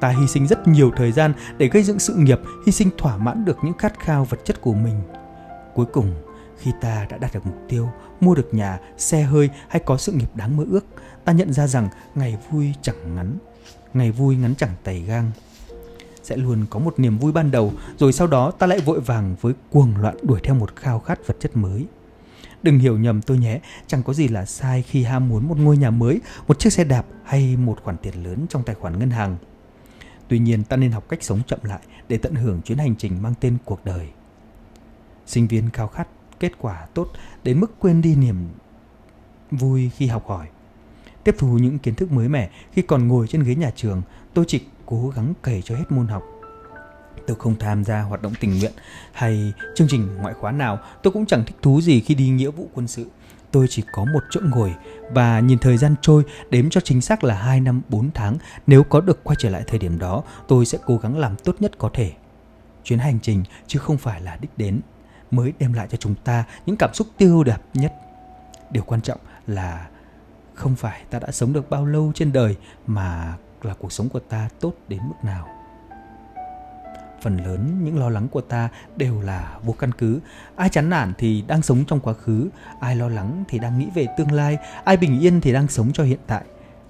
Ta 0.00 0.08
hy 0.08 0.26
sinh 0.26 0.46
rất 0.46 0.68
nhiều 0.68 0.90
thời 0.96 1.12
gian 1.12 1.32
để 1.56 1.68
gây 1.68 1.82
dựng 1.82 1.98
sự 1.98 2.14
nghiệp 2.14 2.40
hy 2.66 2.72
sinh 2.72 2.90
thỏa 2.98 3.16
mãn 3.16 3.44
được 3.44 3.56
những 3.62 3.78
khát 3.78 4.00
khao 4.00 4.24
vật 4.24 4.38
chất 4.44 4.60
của 4.60 4.74
mình. 4.74 5.00
Cuối 5.74 5.86
cùng 5.92 6.14
khi 6.64 6.72
ta 6.80 7.06
đã 7.10 7.18
đạt 7.18 7.34
được 7.34 7.46
mục 7.46 7.56
tiêu, 7.68 7.88
mua 8.20 8.34
được 8.34 8.54
nhà, 8.54 8.78
xe 8.96 9.22
hơi 9.22 9.50
hay 9.68 9.82
có 9.86 9.96
sự 9.96 10.12
nghiệp 10.12 10.28
đáng 10.34 10.56
mơ 10.56 10.64
ước, 10.70 10.86
ta 11.24 11.32
nhận 11.32 11.52
ra 11.52 11.66
rằng 11.66 11.88
ngày 12.14 12.38
vui 12.50 12.74
chẳng 12.82 13.14
ngắn, 13.14 13.38
ngày 13.94 14.10
vui 14.10 14.36
ngắn 14.36 14.54
chẳng 14.54 14.70
tày 14.84 15.00
gang. 15.00 15.30
Sẽ 16.22 16.36
luôn 16.36 16.66
có 16.70 16.78
một 16.78 16.94
niềm 16.98 17.18
vui 17.18 17.32
ban 17.32 17.50
đầu, 17.50 17.72
rồi 17.98 18.12
sau 18.12 18.26
đó 18.26 18.50
ta 18.50 18.66
lại 18.66 18.80
vội 18.80 19.00
vàng 19.00 19.36
với 19.40 19.54
cuồng 19.70 19.96
loạn 19.96 20.16
đuổi 20.22 20.40
theo 20.42 20.54
một 20.54 20.76
khao 20.76 21.00
khát 21.00 21.26
vật 21.26 21.36
chất 21.40 21.56
mới. 21.56 21.86
Đừng 22.62 22.78
hiểu 22.78 22.98
nhầm 22.98 23.22
tôi 23.22 23.38
nhé, 23.38 23.60
chẳng 23.86 24.02
có 24.02 24.12
gì 24.12 24.28
là 24.28 24.44
sai 24.44 24.82
khi 24.82 25.02
ham 25.02 25.28
muốn 25.28 25.48
một 25.48 25.58
ngôi 25.58 25.76
nhà 25.76 25.90
mới, 25.90 26.20
một 26.48 26.58
chiếc 26.58 26.72
xe 26.72 26.84
đạp 26.84 27.06
hay 27.24 27.56
một 27.56 27.78
khoản 27.84 27.96
tiền 27.96 28.24
lớn 28.24 28.46
trong 28.48 28.62
tài 28.62 28.74
khoản 28.74 28.98
ngân 28.98 29.10
hàng. 29.10 29.36
Tuy 30.28 30.38
nhiên, 30.38 30.64
ta 30.64 30.76
nên 30.76 30.92
học 30.92 31.08
cách 31.08 31.22
sống 31.22 31.40
chậm 31.46 31.58
lại 31.62 31.80
để 32.08 32.18
tận 32.18 32.34
hưởng 32.34 32.60
chuyến 32.62 32.78
hành 32.78 32.94
trình 32.96 33.22
mang 33.22 33.34
tên 33.40 33.56
cuộc 33.64 33.84
đời. 33.84 34.08
Sinh 35.26 35.46
viên 35.46 35.70
khao 35.70 35.88
khát 35.88 36.08
kết 36.40 36.52
quả 36.58 36.86
tốt 36.94 37.08
đến 37.44 37.60
mức 37.60 37.74
quên 37.78 38.02
đi 38.02 38.14
niềm 38.14 38.36
vui 39.50 39.90
khi 39.96 40.06
học 40.06 40.26
hỏi. 40.26 40.46
Tiếp 41.24 41.34
thu 41.38 41.58
những 41.58 41.78
kiến 41.78 41.94
thức 41.94 42.12
mới 42.12 42.28
mẻ 42.28 42.50
khi 42.72 42.82
còn 42.82 43.08
ngồi 43.08 43.26
trên 43.28 43.42
ghế 43.42 43.54
nhà 43.54 43.70
trường, 43.76 44.02
tôi 44.34 44.44
chỉ 44.48 44.60
cố 44.86 45.12
gắng 45.16 45.34
cày 45.42 45.62
cho 45.62 45.76
hết 45.76 45.84
môn 45.90 46.08
học. 46.08 46.22
Tôi 47.26 47.36
không 47.40 47.58
tham 47.58 47.84
gia 47.84 48.02
hoạt 48.02 48.22
động 48.22 48.32
tình 48.40 48.58
nguyện 48.58 48.72
hay 49.12 49.52
chương 49.74 49.88
trình 49.90 50.16
ngoại 50.16 50.34
khóa 50.34 50.52
nào, 50.52 50.78
tôi 51.02 51.12
cũng 51.12 51.26
chẳng 51.26 51.44
thích 51.46 51.56
thú 51.62 51.80
gì 51.80 52.00
khi 52.00 52.14
đi 52.14 52.28
nghĩa 52.28 52.50
vụ 52.50 52.68
quân 52.74 52.88
sự. 52.88 53.06
Tôi 53.50 53.66
chỉ 53.68 53.82
có 53.92 54.04
một 54.04 54.20
chỗ 54.30 54.40
ngồi 54.44 54.74
và 55.10 55.40
nhìn 55.40 55.58
thời 55.58 55.76
gian 55.76 55.94
trôi, 56.00 56.22
đếm 56.50 56.70
cho 56.70 56.80
chính 56.80 57.00
xác 57.00 57.24
là 57.24 57.34
2 57.34 57.60
năm 57.60 57.82
4 57.88 58.10
tháng. 58.14 58.38
Nếu 58.66 58.84
có 58.84 59.00
được 59.00 59.24
quay 59.24 59.36
trở 59.38 59.50
lại 59.50 59.62
thời 59.66 59.78
điểm 59.78 59.98
đó, 59.98 60.22
tôi 60.48 60.66
sẽ 60.66 60.78
cố 60.86 60.96
gắng 60.96 61.18
làm 61.18 61.36
tốt 61.36 61.56
nhất 61.60 61.78
có 61.78 61.90
thể. 61.94 62.12
Chuyến 62.84 62.98
hành 62.98 63.18
trình 63.22 63.44
chứ 63.66 63.78
không 63.78 63.98
phải 63.98 64.20
là 64.20 64.36
đích 64.40 64.58
đến 64.58 64.80
mới 65.36 65.52
đem 65.58 65.72
lại 65.72 65.86
cho 65.90 65.96
chúng 65.96 66.14
ta 66.24 66.44
những 66.66 66.76
cảm 66.76 66.94
xúc 66.94 67.06
tiêu 67.16 67.44
đẹp 67.44 67.58
nhất. 67.74 67.92
Điều 68.70 68.82
quan 68.82 69.00
trọng 69.00 69.18
là 69.46 69.88
không 70.54 70.76
phải 70.76 71.02
ta 71.10 71.18
đã 71.18 71.30
sống 71.30 71.52
được 71.52 71.70
bao 71.70 71.86
lâu 71.86 72.12
trên 72.14 72.32
đời 72.32 72.56
mà 72.86 73.36
là 73.62 73.74
cuộc 73.74 73.92
sống 73.92 74.08
của 74.08 74.20
ta 74.20 74.48
tốt 74.60 74.74
đến 74.88 75.00
mức 75.08 75.14
nào. 75.22 75.48
Phần 77.22 77.36
lớn 77.36 77.84
những 77.84 77.98
lo 77.98 78.08
lắng 78.08 78.28
của 78.28 78.40
ta 78.40 78.68
đều 78.96 79.20
là 79.20 79.58
vô 79.62 79.72
căn 79.72 79.92
cứ. 79.92 80.20
Ai 80.56 80.68
chán 80.68 80.90
nản 80.90 81.12
thì 81.18 81.44
đang 81.46 81.62
sống 81.62 81.84
trong 81.86 82.00
quá 82.00 82.14
khứ, 82.14 82.48
ai 82.80 82.96
lo 82.96 83.08
lắng 83.08 83.44
thì 83.48 83.58
đang 83.58 83.78
nghĩ 83.78 83.88
về 83.94 84.06
tương 84.18 84.32
lai, 84.32 84.58
ai 84.84 84.96
bình 84.96 85.20
yên 85.20 85.40
thì 85.40 85.52
đang 85.52 85.68
sống 85.68 85.90
cho 85.92 86.04
hiện 86.04 86.18
tại. 86.26 86.44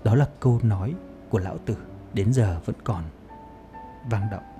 Đó 0.04 0.14
là 0.14 0.26
câu 0.40 0.60
nói 0.62 0.94
của 1.28 1.38
lão 1.38 1.58
tử, 1.58 1.76
đến 2.12 2.32
giờ 2.32 2.60
vẫn 2.64 2.76
còn 2.84 3.02
vang 4.10 4.30
động 4.30 4.53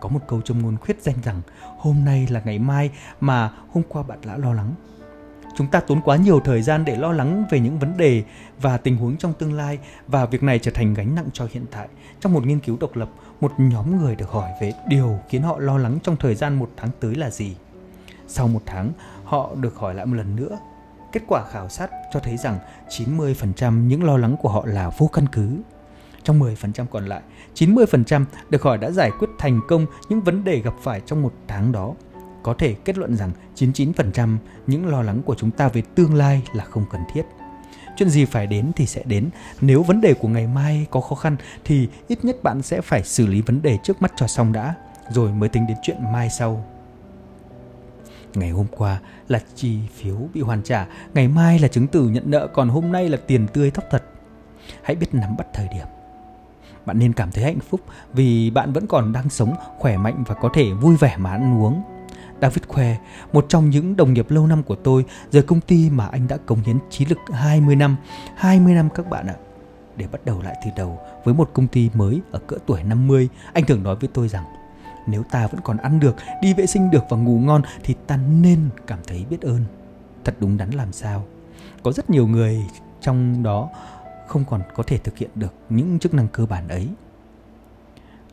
có 0.00 0.08
một 0.08 0.20
câu 0.28 0.40
trong 0.40 0.62
ngôn 0.62 0.76
khuyết 0.76 1.02
danh 1.02 1.16
rằng 1.24 1.40
hôm 1.78 2.04
nay 2.04 2.26
là 2.30 2.42
ngày 2.44 2.58
mai 2.58 2.90
mà 3.20 3.52
hôm 3.72 3.82
qua 3.88 4.02
bạn 4.02 4.18
đã 4.26 4.36
lo 4.36 4.52
lắng. 4.52 4.74
Chúng 5.56 5.66
ta 5.66 5.80
tốn 5.80 6.00
quá 6.00 6.16
nhiều 6.16 6.40
thời 6.40 6.62
gian 6.62 6.84
để 6.84 6.96
lo 6.96 7.12
lắng 7.12 7.44
về 7.50 7.60
những 7.60 7.78
vấn 7.78 7.96
đề 7.96 8.24
và 8.60 8.76
tình 8.76 8.96
huống 8.96 9.16
trong 9.16 9.32
tương 9.32 9.52
lai 9.52 9.78
và 10.06 10.26
việc 10.26 10.42
này 10.42 10.58
trở 10.58 10.70
thành 10.70 10.94
gánh 10.94 11.14
nặng 11.14 11.28
cho 11.32 11.46
hiện 11.50 11.64
tại. 11.70 11.88
Trong 12.20 12.32
một 12.32 12.46
nghiên 12.46 12.60
cứu 12.60 12.76
độc 12.80 12.96
lập 12.96 13.10
một 13.40 13.52
nhóm 13.58 13.98
người 13.98 14.16
được 14.16 14.30
hỏi 14.30 14.50
về 14.60 14.72
điều 14.88 15.18
khiến 15.28 15.42
họ 15.42 15.58
lo 15.58 15.78
lắng 15.78 15.98
trong 16.02 16.16
thời 16.16 16.34
gian 16.34 16.54
một 16.54 16.70
tháng 16.76 16.90
tới 17.00 17.14
là 17.14 17.30
gì. 17.30 17.56
Sau 18.28 18.48
một 18.48 18.62
tháng 18.66 18.92
họ 19.24 19.50
được 19.54 19.76
hỏi 19.76 19.94
lại 19.94 20.06
một 20.06 20.16
lần 20.16 20.36
nữa. 20.36 20.58
Kết 21.12 21.22
quả 21.26 21.44
khảo 21.50 21.68
sát 21.68 21.90
cho 22.12 22.20
thấy 22.20 22.36
rằng 22.36 22.58
90% 22.88 23.86
những 23.86 24.04
lo 24.04 24.16
lắng 24.16 24.36
của 24.42 24.48
họ 24.48 24.66
là 24.66 24.90
vô 24.98 25.06
căn 25.12 25.26
cứ. 25.32 25.56
Trong 26.22 26.40
10% 26.40 26.86
còn 26.90 27.06
lại, 27.06 27.22
90% 27.54 28.24
được 28.50 28.62
hỏi 28.62 28.78
đã 28.78 28.90
giải 28.90 29.10
quyết 29.18 29.28
thành 29.40 29.60
công 29.68 29.86
những 30.08 30.20
vấn 30.20 30.44
đề 30.44 30.60
gặp 30.60 30.74
phải 30.82 31.00
trong 31.06 31.22
một 31.22 31.32
tháng 31.48 31.72
đó. 31.72 31.94
Có 32.42 32.54
thể 32.54 32.74
kết 32.84 32.98
luận 32.98 33.16
rằng 33.16 33.30
99% 33.56 34.36
những 34.66 34.86
lo 34.86 35.02
lắng 35.02 35.22
của 35.24 35.34
chúng 35.34 35.50
ta 35.50 35.68
về 35.68 35.82
tương 35.94 36.14
lai 36.14 36.42
là 36.52 36.64
không 36.64 36.84
cần 36.90 37.00
thiết. 37.12 37.22
Chuyện 37.96 38.08
gì 38.08 38.24
phải 38.24 38.46
đến 38.46 38.72
thì 38.76 38.86
sẽ 38.86 39.02
đến. 39.04 39.30
Nếu 39.60 39.82
vấn 39.82 40.00
đề 40.00 40.14
của 40.14 40.28
ngày 40.28 40.46
mai 40.46 40.86
có 40.90 41.00
khó 41.00 41.14
khăn 41.14 41.36
thì 41.64 41.88
ít 42.08 42.24
nhất 42.24 42.42
bạn 42.42 42.62
sẽ 42.62 42.80
phải 42.80 43.02
xử 43.02 43.26
lý 43.26 43.40
vấn 43.40 43.62
đề 43.62 43.78
trước 43.82 44.02
mắt 44.02 44.12
cho 44.16 44.26
xong 44.26 44.52
đã, 44.52 44.74
rồi 45.10 45.32
mới 45.32 45.48
tính 45.48 45.66
đến 45.66 45.76
chuyện 45.82 46.12
mai 46.12 46.30
sau. 46.30 46.64
Ngày 48.34 48.50
hôm 48.50 48.66
qua 48.70 49.00
là 49.28 49.40
chi 49.54 49.78
phiếu 49.94 50.16
bị 50.34 50.40
hoàn 50.40 50.62
trả, 50.62 50.86
ngày 51.14 51.28
mai 51.28 51.58
là 51.58 51.68
chứng 51.68 51.86
từ 51.86 52.08
nhận 52.08 52.30
nợ, 52.30 52.48
còn 52.54 52.68
hôm 52.68 52.92
nay 52.92 53.08
là 53.08 53.18
tiền 53.26 53.46
tươi 53.52 53.70
thóc 53.70 53.84
thật. 53.90 54.04
Hãy 54.82 54.96
biết 54.96 55.14
nắm 55.14 55.36
bắt 55.36 55.46
thời 55.54 55.68
điểm 55.68 55.86
bạn 56.86 56.98
nên 56.98 57.12
cảm 57.12 57.30
thấy 57.30 57.44
hạnh 57.44 57.60
phúc 57.60 57.80
vì 58.12 58.50
bạn 58.50 58.72
vẫn 58.72 58.86
còn 58.86 59.12
đang 59.12 59.28
sống 59.28 59.54
khỏe 59.78 59.96
mạnh 59.96 60.24
và 60.26 60.34
có 60.34 60.50
thể 60.54 60.72
vui 60.72 60.96
vẻ 60.96 61.16
mà 61.16 61.30
ăn 61.30 61.62
uống. 61.62 61.82
David 62.42 62.62
khoe, 62.68 62.96
một 63.32 63.46
trong 63.48 63.70
những 63.70 63.96
đồng 63.96 64.12
nghiệp 64.12 64.30
lâu 64.30 64.46
năm 64.46 64.62
của 64.62 64.74
tôi, 64.74 65.04
rời 65.30 65.42
công 65.42 65.60
ty 65.60 65.90
mà 65.90 66.06
anh 66.06 66.28
đã 66.28 66.36
cống 66.36 66.62
hiến 66.62 66.78
trí 66.90 67.04
lực 67.04 67.18
20 67.32 67.76
năm, 67.76 67.96
20 68.36 68.74
năm 68.74 68.88
các 68.94 69.10
bạn 69.10 69.26
ạ. 69.26 69.34
Để 69.96 70.06
bắt 70.12 70.24
đầu 70.24 70.42
lại 70.42 70.56
từ 70.64 70.70
đầu 70.76 70.98
với 71.24 71.34
một 71.34 71.50
công 71.52 71.66
ty 71.66 71.90
mới 71.94 72.20
ở 72.30 72.38
cỡ 72.38 72.56
tuổi 72.66 72.82
50, 72.82 73.28
anh 73.52 73.66
thường 73.66 73.82
nói 73.82 73.96
với 73.96 74.08
tôi 74.14 74.28
rằng 74.28 74.44
nếu 75.06 75.22
ta 75.22 75.46
vẫn 75.46 75.60
còn 75.64 75.76
ăn 75.76 76.00
được, 76.00 76.16
đi 76.42 76.54
vệ 76.54 76.66
sinh 76.66 76.90
được 76.90 77.04
và 77.08 77.16
ngủ 77.16 77.38
ngon 77.38 77.62
thì 77.82 77.94
ta 78.06 78.16
nên 78.16 78.68
cảm 78.86 78.98
thấy 79.06 79.24
biết 79.30 79.40
ơn. 79.40 79.64
Thật 80.24 80.34
đúng 80.40 80.56
đắn 80.56 80.70
làm 80.70 80.92
sao. 80.92 81.24
Có 81.82 81.92
rất 81.92 82.10
nhiều 82.10 82.26
người 82.26 82.62
trong 83.00 83.42
đó 83.42 83.68
không 84.30 84.44
còn 84.44 84.62
có 84.74 84.82
thể 84.82 84.98
thực 84.98 85.18
hiện 85.18 85.30
được 85.34 85.54
những 85.68 85.98
chức 85.98 86.14
năng 86.14 86.28
cơ 86.28 86.46
bản 86.46 86.68
ấy. 86.68 86.88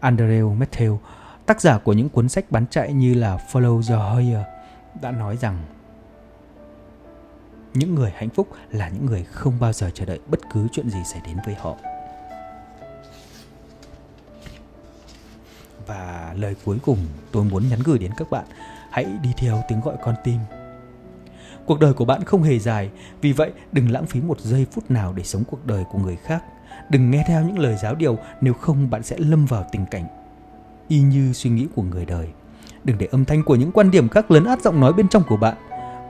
Andrew 0.01 0.57
Matthew, 0.59 0.97
tác 1.45 1.61
giả 1.61 1.77
của 1.77 1.93
những 1.93 2.09
cuốn 2.09 2.29
sách 2.29 2.51
bán 2.51 2.65
chạy 2.67 2.93
như 2.93 3.13
là 3.13 3.37
Follow 3.51 3.81
the 3.87 3.95
Hoyer, 3.95 4.45
đã 5.01 5.11
nói 5.11 5.37
rằng 5.37 5.57
những 7.73 7.95
người 7.95 8.11
hạnh 8.15 8.29
phúc 8.29 8.47
là 8.71 8.89
những 8.89 9.05
người 9.05 9.23
không 9.23 9.59
bao 9.59 9.73
giờ 9.73 9.91
chờ 9.93 10.05
đợi 10.05 10.19
bất 10.27 10.39
cứ 10.53 10.67
chuyện 10.71 10.89
gì 10.89 10.99
xảy 11.13 11.21
đến 11.25 11.37
với 11.45 11.55
họ. 11.55 11.75
Và 15.87 16.33
lời 16.37 16.55
cuối 16.65 16.77
cùng 16.85 16.97
tôi 17.31 17.43
muốn 17.43 17.69
nhắn 17.69 17.79
gửi 17.85 17.99
đến 17.99 18.11
các 18.17 18.29
bạn, 18.29 18.45
hãy 18.91 19.05
đi 19.05 19.29
theo 19.37 19.63
tiếng 19.67 19.81
gọi 19.81 19.95
con 20.03 20.15
tim 20.23 20.39
Cuộc 21.67 21.79
đời 21.79 21.93
của 21.93 22.05
bạn 22.05 22.23
không 22.23 22.43
hề 22.43 22.59
dài, 22.59 22.89
vì 23.21 23.31
vậy 23.31 23.51
đừng 23.71 23.91
lãng 23.91 24.05
phí 24.05 24.21
một 24.21 24.39
giây 24.39 24.65
phút 24.71 24.91
nào 24.91 25.13
để 25.13 25.23
sống 25.23 25.43
cuộc 25.43 25.65
đời 25.65 25.83
của 25.91 25.99
người 25.99 26.15
khác. 26.15 26.43
Đừng 26.89 27.11
nghe 27.11 27.23
theo 27.27 27.43
những 27.43 27.59
lời 27.59 27.75
giáo 27.81 27.95
điều, 27.95 28.17
nếu 28.41 28.53
không 28.53 28.89
bạn 28.89 29.03
sẽ 29.03 29.17
lâm 29.17 29.45
vào 29.45 29.65
tình 29.71 29.85
cảnh 29.91 30.07
y 30.87 31.01
như 31.01 31.33
suy 31.33 31.49
nghĩ 31.49 31.67
của 31.75 31.83
người 31.83 32.05
đời. 32.05 32.27
Đừng 32.83 32.97
để 32.97 33.07
âm 33.11 33.25
thanh 33.25 33.43
của 33.43 33.55
những 33.55 33.71
quan 33.71 33.91
điểm 33.91 34.09
khác 34.09 34.31
lấn 34.31 34.45
át 34.45 34.61
giọng 34.61 34.79
nói 34.79 34.93
bên 34.93 35.09
trong 35.09 35.23
của 35.27 35.37
bạn. 35.37 35.57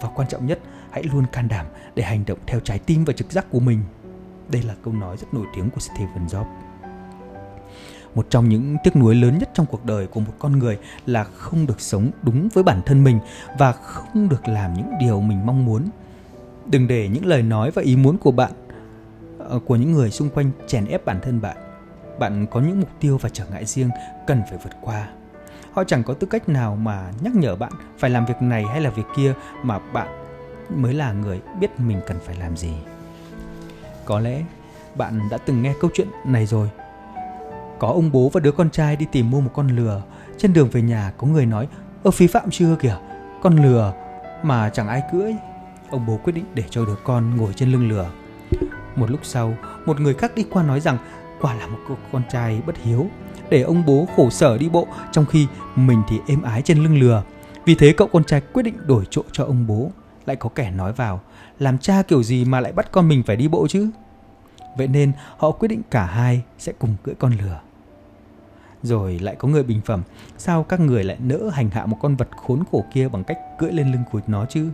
Và 0.02 0.10
quan 0.16 0.28
trọng 0.28 0.46
nhất, 0.46 0.60
hãy 0.92 1.04
luôn 1.04 1.26
can 1.32 1.48
đảm 1.48 1.66
để 1.96 2.04
hành 2.04 2.24
động 2.28 2.40
theo 2.48 2.60
trái 2.60 2.80
tim 2.80 3.06
và 3.06 3.14
trực 3.14 3.32
giác 3.32 3.46
của 3.52 3.60
mình. 3.60 3.80
Đây 4.52 4.64
là 4.64 4.74
câu 4.84 4.94
nói 4.94 5.18
rất 5.18 5.34
nổi 5.34 5.46
tiếng 5.56 5.70
của 5.70 5.80
Stephen 5.80 6.26
Jobs. 6.28 6.67
Một 8.18 8.26
trong 8.30 8.50
những 8.50 8.78
tiếc 8.84 8.96
nuối 8.96 9.16
lớn 9.16 9.38
nhất 9.38 9.50
trong 9.54 9.66
cuộc 9.66 9.86
đời 9.86 10.08
của 10.08 10.20
một 10.20 10.34
con 10.40 10.60
người 10.60 10.78
là 11.06 11.24
không 11.24 11.66
được 11.66 11.82
sống 11.82 12.12
đúng 12.22 12.50
với 12.54 12.64
bản 12.64 12.82
thân 12.86 13.04
mình 13.04 13.20
và 13.58 13.72
không 13.72 14.30
được 14.30 14.48
làm 14.48 14.74
những 14.74 14.92
điều 15.00 15.22
mình 15.22 15.46
mong 15.46 15.66
muốn. 15.66 15.90
Đừng 16.66 16.88
để 16.88 17.08
những 17.08 17.26
lời 17.26 17.42
nói 17.42 17.72
và 17.72 17.82
ý 17.82 17.96
muốn 17.96 18.18
của 18.18 18.32
bạn 18.32 18.52
ờ, 19.40 19.60
của 19.60 19.76
những 19.76 19.92
người 19.92 20.12
xung 20.12 20.30
quanh 20.30 20.52
chèn 20.68 20.86
ép 20.86 21.06
bản 21.06 21.20
thân 21.22 21.42
bạn. 21.42 21.58
Bạn 22.20 22.46
có 22.52 22.60
những 22.60 22.80
mục 22.80 22.90
tiêu 23.00 23.18
và 23.22 23.30
trở 23.30 23.46
ngại 23.52 23.66
riêng 23.66 23.90
cần 24.28 24.42
phải 24.50 24.60
vượt 24.64 24.74
qua. 24.82 25.10
Họ 25.72 25.84
chẳng 25.84 26.04
có 26.04 26.14
tư 26.14 26.28
cách 26.28 26.50
nào 26.50 26.76
mà 26.76 27.12
nhắc 27.22 27.36
nhở 27.36 27.56
bạn 27.56 27.72
phải 27.98 28.10
làm 28.10 28.26
việc 28.26 28.42
này 28.42 28.64
hay 28.64 28.82
là 28.82 28.90
việc 28.90 29.06
kia 29.16 29.34
mà 29.64 29.80
bạn 29.80 30.08
mới 30.76 30.94
là 30.94 31.12
người 31.12 31.42
biết 31.60 31.80
mình 31.80 32.02
cần 32.08 32.18
phải 32.26 32.36
làm 32.36 32.58
gì. 32.58 32.74
Có 34.06 34.20
lẽ 34.20 34.44
bạn 34.96 35.20
đã 35.32 35.38
từng 35.38 35.62
nghe 35.62 35.74
câu 35.82 35.92
chuyện 35.94 36.08
này 36.26 36.46
rồi 36.46 36.70
có 37.80 37.88
ông 37.88 38.12
bố 38.12 38.30
và 38.30 38.40
đứa 38.40 38.52
con 38.52 38.70
trai 38.70 38.96
đi 38.96 39.06
tìm 39.12 39.32
mua 39.32 39.42
một 39.42 39.52
con 39.54 39.68
lừa. 39.68 40.02
Trên 40.38 40.54
đường 40.54 40.70
về 40.70 40.82
nhà 40.82 41.12
có 41.18 41.28
người 41.28 41.46
nói, 41.46 41.68
ơ 42.04 42.12
phí 42.12 42.28
phạm 42.28 42.52
chưa 42.52 42.76
kìa, 42.76 42.98
con 43.42 43.56
lừa 43.56 43.94
mà 44.44 44.70
chẳng 44.70 44.88
ai 44.88 45.02
cưỡi. 45.12 45.34
Ông 45.90 46.06
bố 46.06 46.20
quyết 46.24 46.34
định 46.34 46.46
để 46.54 46.64
cho 46.70 46.86
đứa 46.86 46.96
con 47.04 47.38
ngồi 47.38 47.54
trên 47.54 47.72
lưng 47.72 47.90
lừa. 47.90 48.10
Một 48.96 49.12
lúc 49.12 49.20
sau, 49.24 49.54
một 49.86 50.00
người 50.00 50.14
khác 50.14 50.32
đi 50.36 50.46
qua 50.50 50.64
nói 50.64 50.80
rằng 50.80 50.98
quả 51.42 51.54
là 51.54 51.68
một 51.68 51.78
con 52.12 52.22
trai 52.30 52.62
bất 52.66 52.78
hiếu, 52.84 53.08
để 53.50 53.62
ông 53.62 53.84
bố 53.86 54.08
khổ 54.16 54.30
sở 54.30 54.58
đi 54.58 54.70
bộ 54.70 54.88
trong 55.12 55.26
khi 55.26 55.48
mình 55.76 56.04
thì 56.10 56.20
êm 56.28 56.42
ái 56.42 56.62
trên 56.62 56.84
lưng 56.84 57.00
lừa. 57.00 57.24
Vì 57.66 57.76
thế 57.76 57.94
cậu 57.98 58.08
con 58.08 58.24
trai 58.24 58.42
quyết 58.54 58.64
định 58.64 58.88
đổi 58.88 59.04
chỗ 59.10 59.22
cho 59.32 59.44
ông 59.44 59.68
bố. 59.68 59.92
Lại 60.26 60.36
có 60.36 60.50
kẻ 60.56 60.72
nói 60.72 60.94
vào, 60.94 61.22
làm 61.60 61.78
cha 61.78 62.02
kiểu 62.02 62.24
gì 62.24 62.46
mà 62.46 62.60
lại 62.60 62.72
bắt 62.72 62.92
con 62.92 63.08
mình 63.08 63.24
phải 63.24 63.36
đi 63.36 63.48
bộ 63.48 63.68
chứ? 63.68 63.90
Vậy 64.78 64.88
nên 64.88 65.12
họ 65.38 65.52
quyết 65.52 65.68
định 65.68 65.82
cả 65.92 66.06
hai 66.06 66.42
sẽ 66.58 66.74
cùng 66.80 66.96
cưỡi 67.04 67.16
con 67.16 67.32
lừa 67.32 67.60
rồi 68.84 69.20
lại 69.20 69.36
có 69.36 69.48
người 69.48 69.64
bình 69.64 69.82
phẩm. 69.86 70.04
Sao 70.38 70.64
các 70.64 70.80
người 70.80 71.04
lại 71.04 71.18
nỡ 71.20 71.50
hành 71.54 71.70
hạ 71.70 71.86
một 71.86 71.98
con 72.02 72.16
vật 72.16 72.30
khốn 72.48 72.64
khổ 72.72 72.86
kia 72.94 73.08
bằng 73.08 73.24
cách 73.24 73.38
cưỡi 73.60 73.72
lên 73.72 73.92
lưng 73.92 74.04
của 74.12 74.20
nó 74.28 74.46
chứ? 74.50 74.70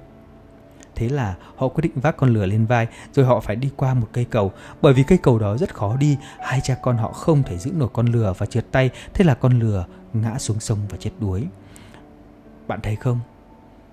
Thế 0.95 1.09
là 1.09 1.35
họ 1.55 1.67
quyết 1.67 1.81
định 1.81 1.91
vác 1.95 2.17
con 2.17 2.33
lừa 2.33 2.45
lên 2.45 2.65
vai, 2.65 2.87
rồi 3.13 3.25
họ 3.25 3.39
phải 3.39 3.55
đi 3.55 3.69
qua 3.75 3.93
một 3.93 4.07
cây 4.11 4.25
cầu. 4.25 4.51
Bởi 4.81 4.93
vì 4.93 5.03
cây 5.03 5.17
cầu 5.17 5.39
đó 5.39 5.57
rất 5.57 5.75
khó 5.75 5.97
đi, 5.97 6.17
hai 6.39 6.61
cha 6.63 6.75
con 6.75 6.97
họ 6.97 7.11
không 7.11 7.43
thể 7.43 7.57
giữ 7.57 7.71
nổi 7.71 7.89
con 7.93 8.05
lừa 8.05 8.33
và 8.37 8.45
trượt 8.45 8.71
tay, 8.71 8.89
thế 9.13 9.25
là 9.25 9.33
con 9.33 9.59
lừa 9.59 9.85
ngã 10.13 10.37
xuống 10.39 10.59
sông 10.59 10.79
và 10.89 10.97
chết 10.97 11.11
đuối. 11.19 11.47
Bạn 12.67 12.79
thấy 12.83 12.95
không? 12.95 13.19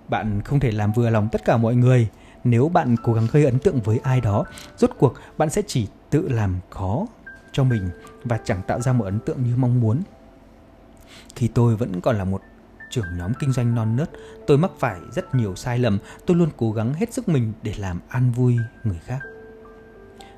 Bạn 0.08 0.42
không 0.42 0.60
thể 0.60 0.70
làm 0.70 0.92
vừa 0.92 1.10
lòng 1.10 1.28
tất 1.32 1.44
cả 1.44 1.56
mọi 1.56 1.74
người. 1.74 2.08
Nếu 2.44 2.68
bạn 2.68 2.96
cố 3.02 3.12
gắng 3.12 3.26
gây 3.32 3.44
ấn 3.44 3.58
tượng 3.58 3.80
với 3.80 4.00
ai 4.02 4.20
đó, 4.20 4.44
rốt 4.76 4.90
cuộc 4.98 5.14
bạn 5.38 5.50
sẽ 5.50 5.62
chỉ 5.66 5.86
tự 6.10 6.28
làm 6.28 6.56
khó 6.70 7.06
cho 7.52 7.64
mình 7.64 7.90
và 8.24 8.38
chẳng 8.44 8.62
tạo 8.66 8.80
ra 8.80 8.92
một 8.92 9.04
ấn 9.04 9.20
tượng 9.20 9.42
như 9.42 9.56
mong 9.56 9.80
muốn. 9.80 10.02
Khi 11.36 11.48
tôi 11.48 11.76
vẫn 11.76 12.00
còn 12.00 12.16
là 12.16 12.24
một 12.24 12.42
trưởng 12.90 13.18
nhóm 13.18 13.32
kinh 13.34 13.52
doanh 13.52 13.74
non 13.74 13.96
nớt, 13.96 14.10
tôi 14.46 14.58
mắc 14.58 14.70
phải 14.78 15.00
rất 15.12 15.34
nhiều 15.34 15.56
sai 15.56 15.78
lầm, 15.78 15.98
tôi 16.26 16.36
luôn 16.36 16.48
cố 16.56 16.72
gắng 16.72 16.94
hết 16.94 17.12
sức 17.12 17.28
mình 17.28 17.52
để 17.62 17.74
làm 17.78 18.00
an 18.08 18.32
vui 18.32 18.56
người 18.84 19.00
khác. 19.06 19.20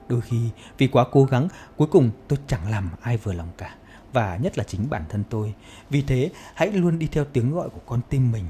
Đôi 0.09 0.21
khi 0.21 0.51
vì 0.79 0.87
quá 0.87 1.05
cố 1.13 1.25
gắng, 1.25 1.49
cuối 1.77 1.89
cùng 1.91 2.11
tôi 2.29 2.39
chẳng 2.47 2.71
làm 2.71 2.91
ai 3.01 3.17
vừa 3.17 3.33
lòng 3.33 3.49
cả 3.57 3.75
và 4.13 4.37
nhất 4.37 4.59
là 4.59 4.65
chính 4.65 4.91
bản 4.91 5.05
thân 5.09 5.25
tôi. 5.31 5.55
Vì 5.91 6.03
thế, 6.03 6.31
hãy 6.55 6.73
luôn 6.73 6.99
đi 6.99 7.07
theo 7.13 7.25
tiếng 7.25 7.53
gọi 7.53 7.69
của 7.69 7.81
con 7.87 8.01
tim 8.09 8.33
mình. 8.33 8.45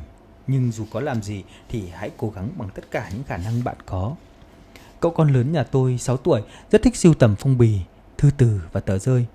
Nhưng 0.46 0.72
dù 0.72 0.85
có 0.92 1.01
làm 1.01 1.22
gì 1.22 1.44
thì 1.68 1.88
hãy 1.88 2.11
cố 2.16 2.31
gắng 2.31 2.51
bằng 2.57 2.68
tất 2.75 2.83
cả 2.90 3.11
những 3.12 3.25
khả 3.25 3.37
năng 3.37 3.64
bạn 3.64 3.77
có. 3.87 4.14
Cậu 5.01 5.11
con 5.11 5.33
lớn 5.33 5.53
nhà 5.53 5.64
tôi 5.64 5.98
6 5.98 6.16
tuổi 6.16 6.42
rất 6.70 6.83
thích 6.83 6.96
siêu 6.96 7.14
tầm 7.14 7.35
phong 7.38 7.59
bì 7.59 7.81
thư 8.22 8.30
từ 8.38 8.61
và 8.72 8.80
tờ 8.80 8.98
rơi. 8.98 9.26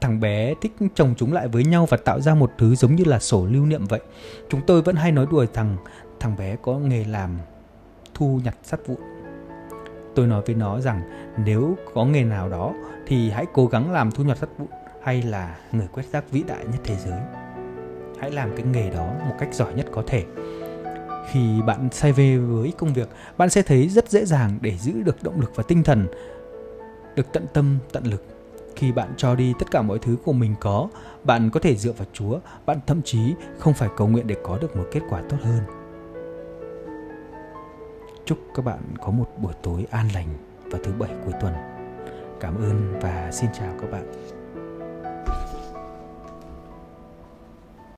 Thằng 0.00 0.20
bé 0.20 0.54
thích 0.60 0.72
chồng 0.94 1.14
chúng 1.16 1.32
lại 1.32 1.48
với 1.48 1.64
nhau 1.64 1.86
và 1.86 1.96
tạo 1.96 2.20
ra 2.20 2.34
một 2.34 2.50
thứ 2.58 2.74
giống 2.74 2.94
như 2.94 3.04
là 3.04 3.18
sổ 3.18 3.46
lưu 3.46 3.66
niệm 3.66 3.86
vậy. 3.86 4.00
Chúng 4.48 4.60
tôi 4.66 4.82
vẫn 4.82 4.96
hay 4.96 5.12
nói 5.12 5.26
đùa 5.30 5.46
rằng 5.54 5.76
thằng 6.20 6.36
bé 6.36 6.56
có 6.62 6.78
nghề 6.78 7.04
làm 7.04 7.38
thu 8.14 8.40
nhặt 8.44 8.56
sắt 8.62 8.80
vụn. 8.86 8.96
Tôi 10.14 10.26
nói 10.26 10.42
với 10.46 10.54
nó 10.54 10.80
rằng 10.80 11.02
nếu 11.44 11.76
có 11.94 12.04
nghề 12.04 12.24
nào 12.24 12.48
đó 12.48 12.74
thì 13.06 13.30
hãy 13.30 13.46
cố 13.52 13.66
gắng 13.66 13.92
làm 13.92 14.10
thu 14.10 14.24
nhặt 14.24 14.38
sắt 14.38 14.48
vụn 14.58 14.68
hay 15.02 15.22
là 15.22 15.56
người 15.72 15.88
quét 15.92 16.04
rác 16.12 16.30
vĩ 16.30 16.42
đại 16.42 16.64
nhất 16.64 16.80
thế 16.84 16.96
giới. 16.96 17.20
Hãy 18.20 18.30
làm 18.30 18.56
cái 18.56 18.66
nghề 18.66 18.90
đó 18.90 19.12
một 19.28 19.34
cách 19.38 19.54
giỏi 19.54 19.74
nhất 19.74 19.86
có 19.92 20.02
thể. 20.06 20.24
Khi 21.30 21.62
bạn 21.66 21.88
say 21.92 22.12
về 22.12 22.36
với 22.36 22.72
công 22.78 22.92
việc, 22.92 23.08
bạn 23.36 23.50
sẽ 23.50 23.62
thấy 23.62 23.88
rất 23.88 24.10
dễ 24.10 24.24
dàng 24.24 24.58
để 24.60 24.78
giữ 24.78 24.92
được 25.02 25.22
động 25.22 25.40
lực 25.40 25.52
và 25.54 25.62
tinh 25.68 25.82
thần, 25.82 26.06
được 27.16 27.26
tận 27.32 27.46
tâm, 27.54 27.78
tận 27.92 28.04
lực. 28.04 28.24
Khi 28.76 28.92
bạn 28.92 29.14
cho 29.16 29.34
đi 29.34 29.54
tất 29.58 29.70
cả 29.70 29.82
mọi 29.82 29.98
thứ 29.98 30.16
của 30.24 30.32
mình 30.32 30.54
có, 30.60 30.88
bạn 31.24 31.50
có 31.50 31.60
thể 31.60 31.76
dựa 31.76 31.92
vào 31.92 32.06
Chúa, 32.12 32.38
bạn 32.66 32.78
thậm 32.86 33.02
chí 33.02 33.34
không 33.58 33.74
phải 33.74 33.88
cầu 33.96 34.08
nguyện 34.08 34.26
để 34.26 34.36
có 34.44 34.58
được 34.58 34.76
một 34.76 34.84
kết 34.92 35.00
quả 35.10 35.22
tốt 35.28 35.36
hơn. 35.42 35.60
Chúc 38.24 38.38
các 38.54 38.64
bạn 38.64 38.80
có 39.00 39.10
một 39.10 39.28
buổi 39.38 39.52
tối 39.62 39.86
an 39.90 40.08
lành 40.14 40.28
vào 40.70 40.80
thứ 40.84 40.92
bảy 40.98 41.10
cuối 41.24 41.34
tuần. 41.40 41.54
Cảm 42.40 42.56
ơn 42.56 42.98
và 43.00 43.30
xin 43.32 43.50
chào 43.52 43.74
các 43.80 43.90
bạn. 43.90 44.12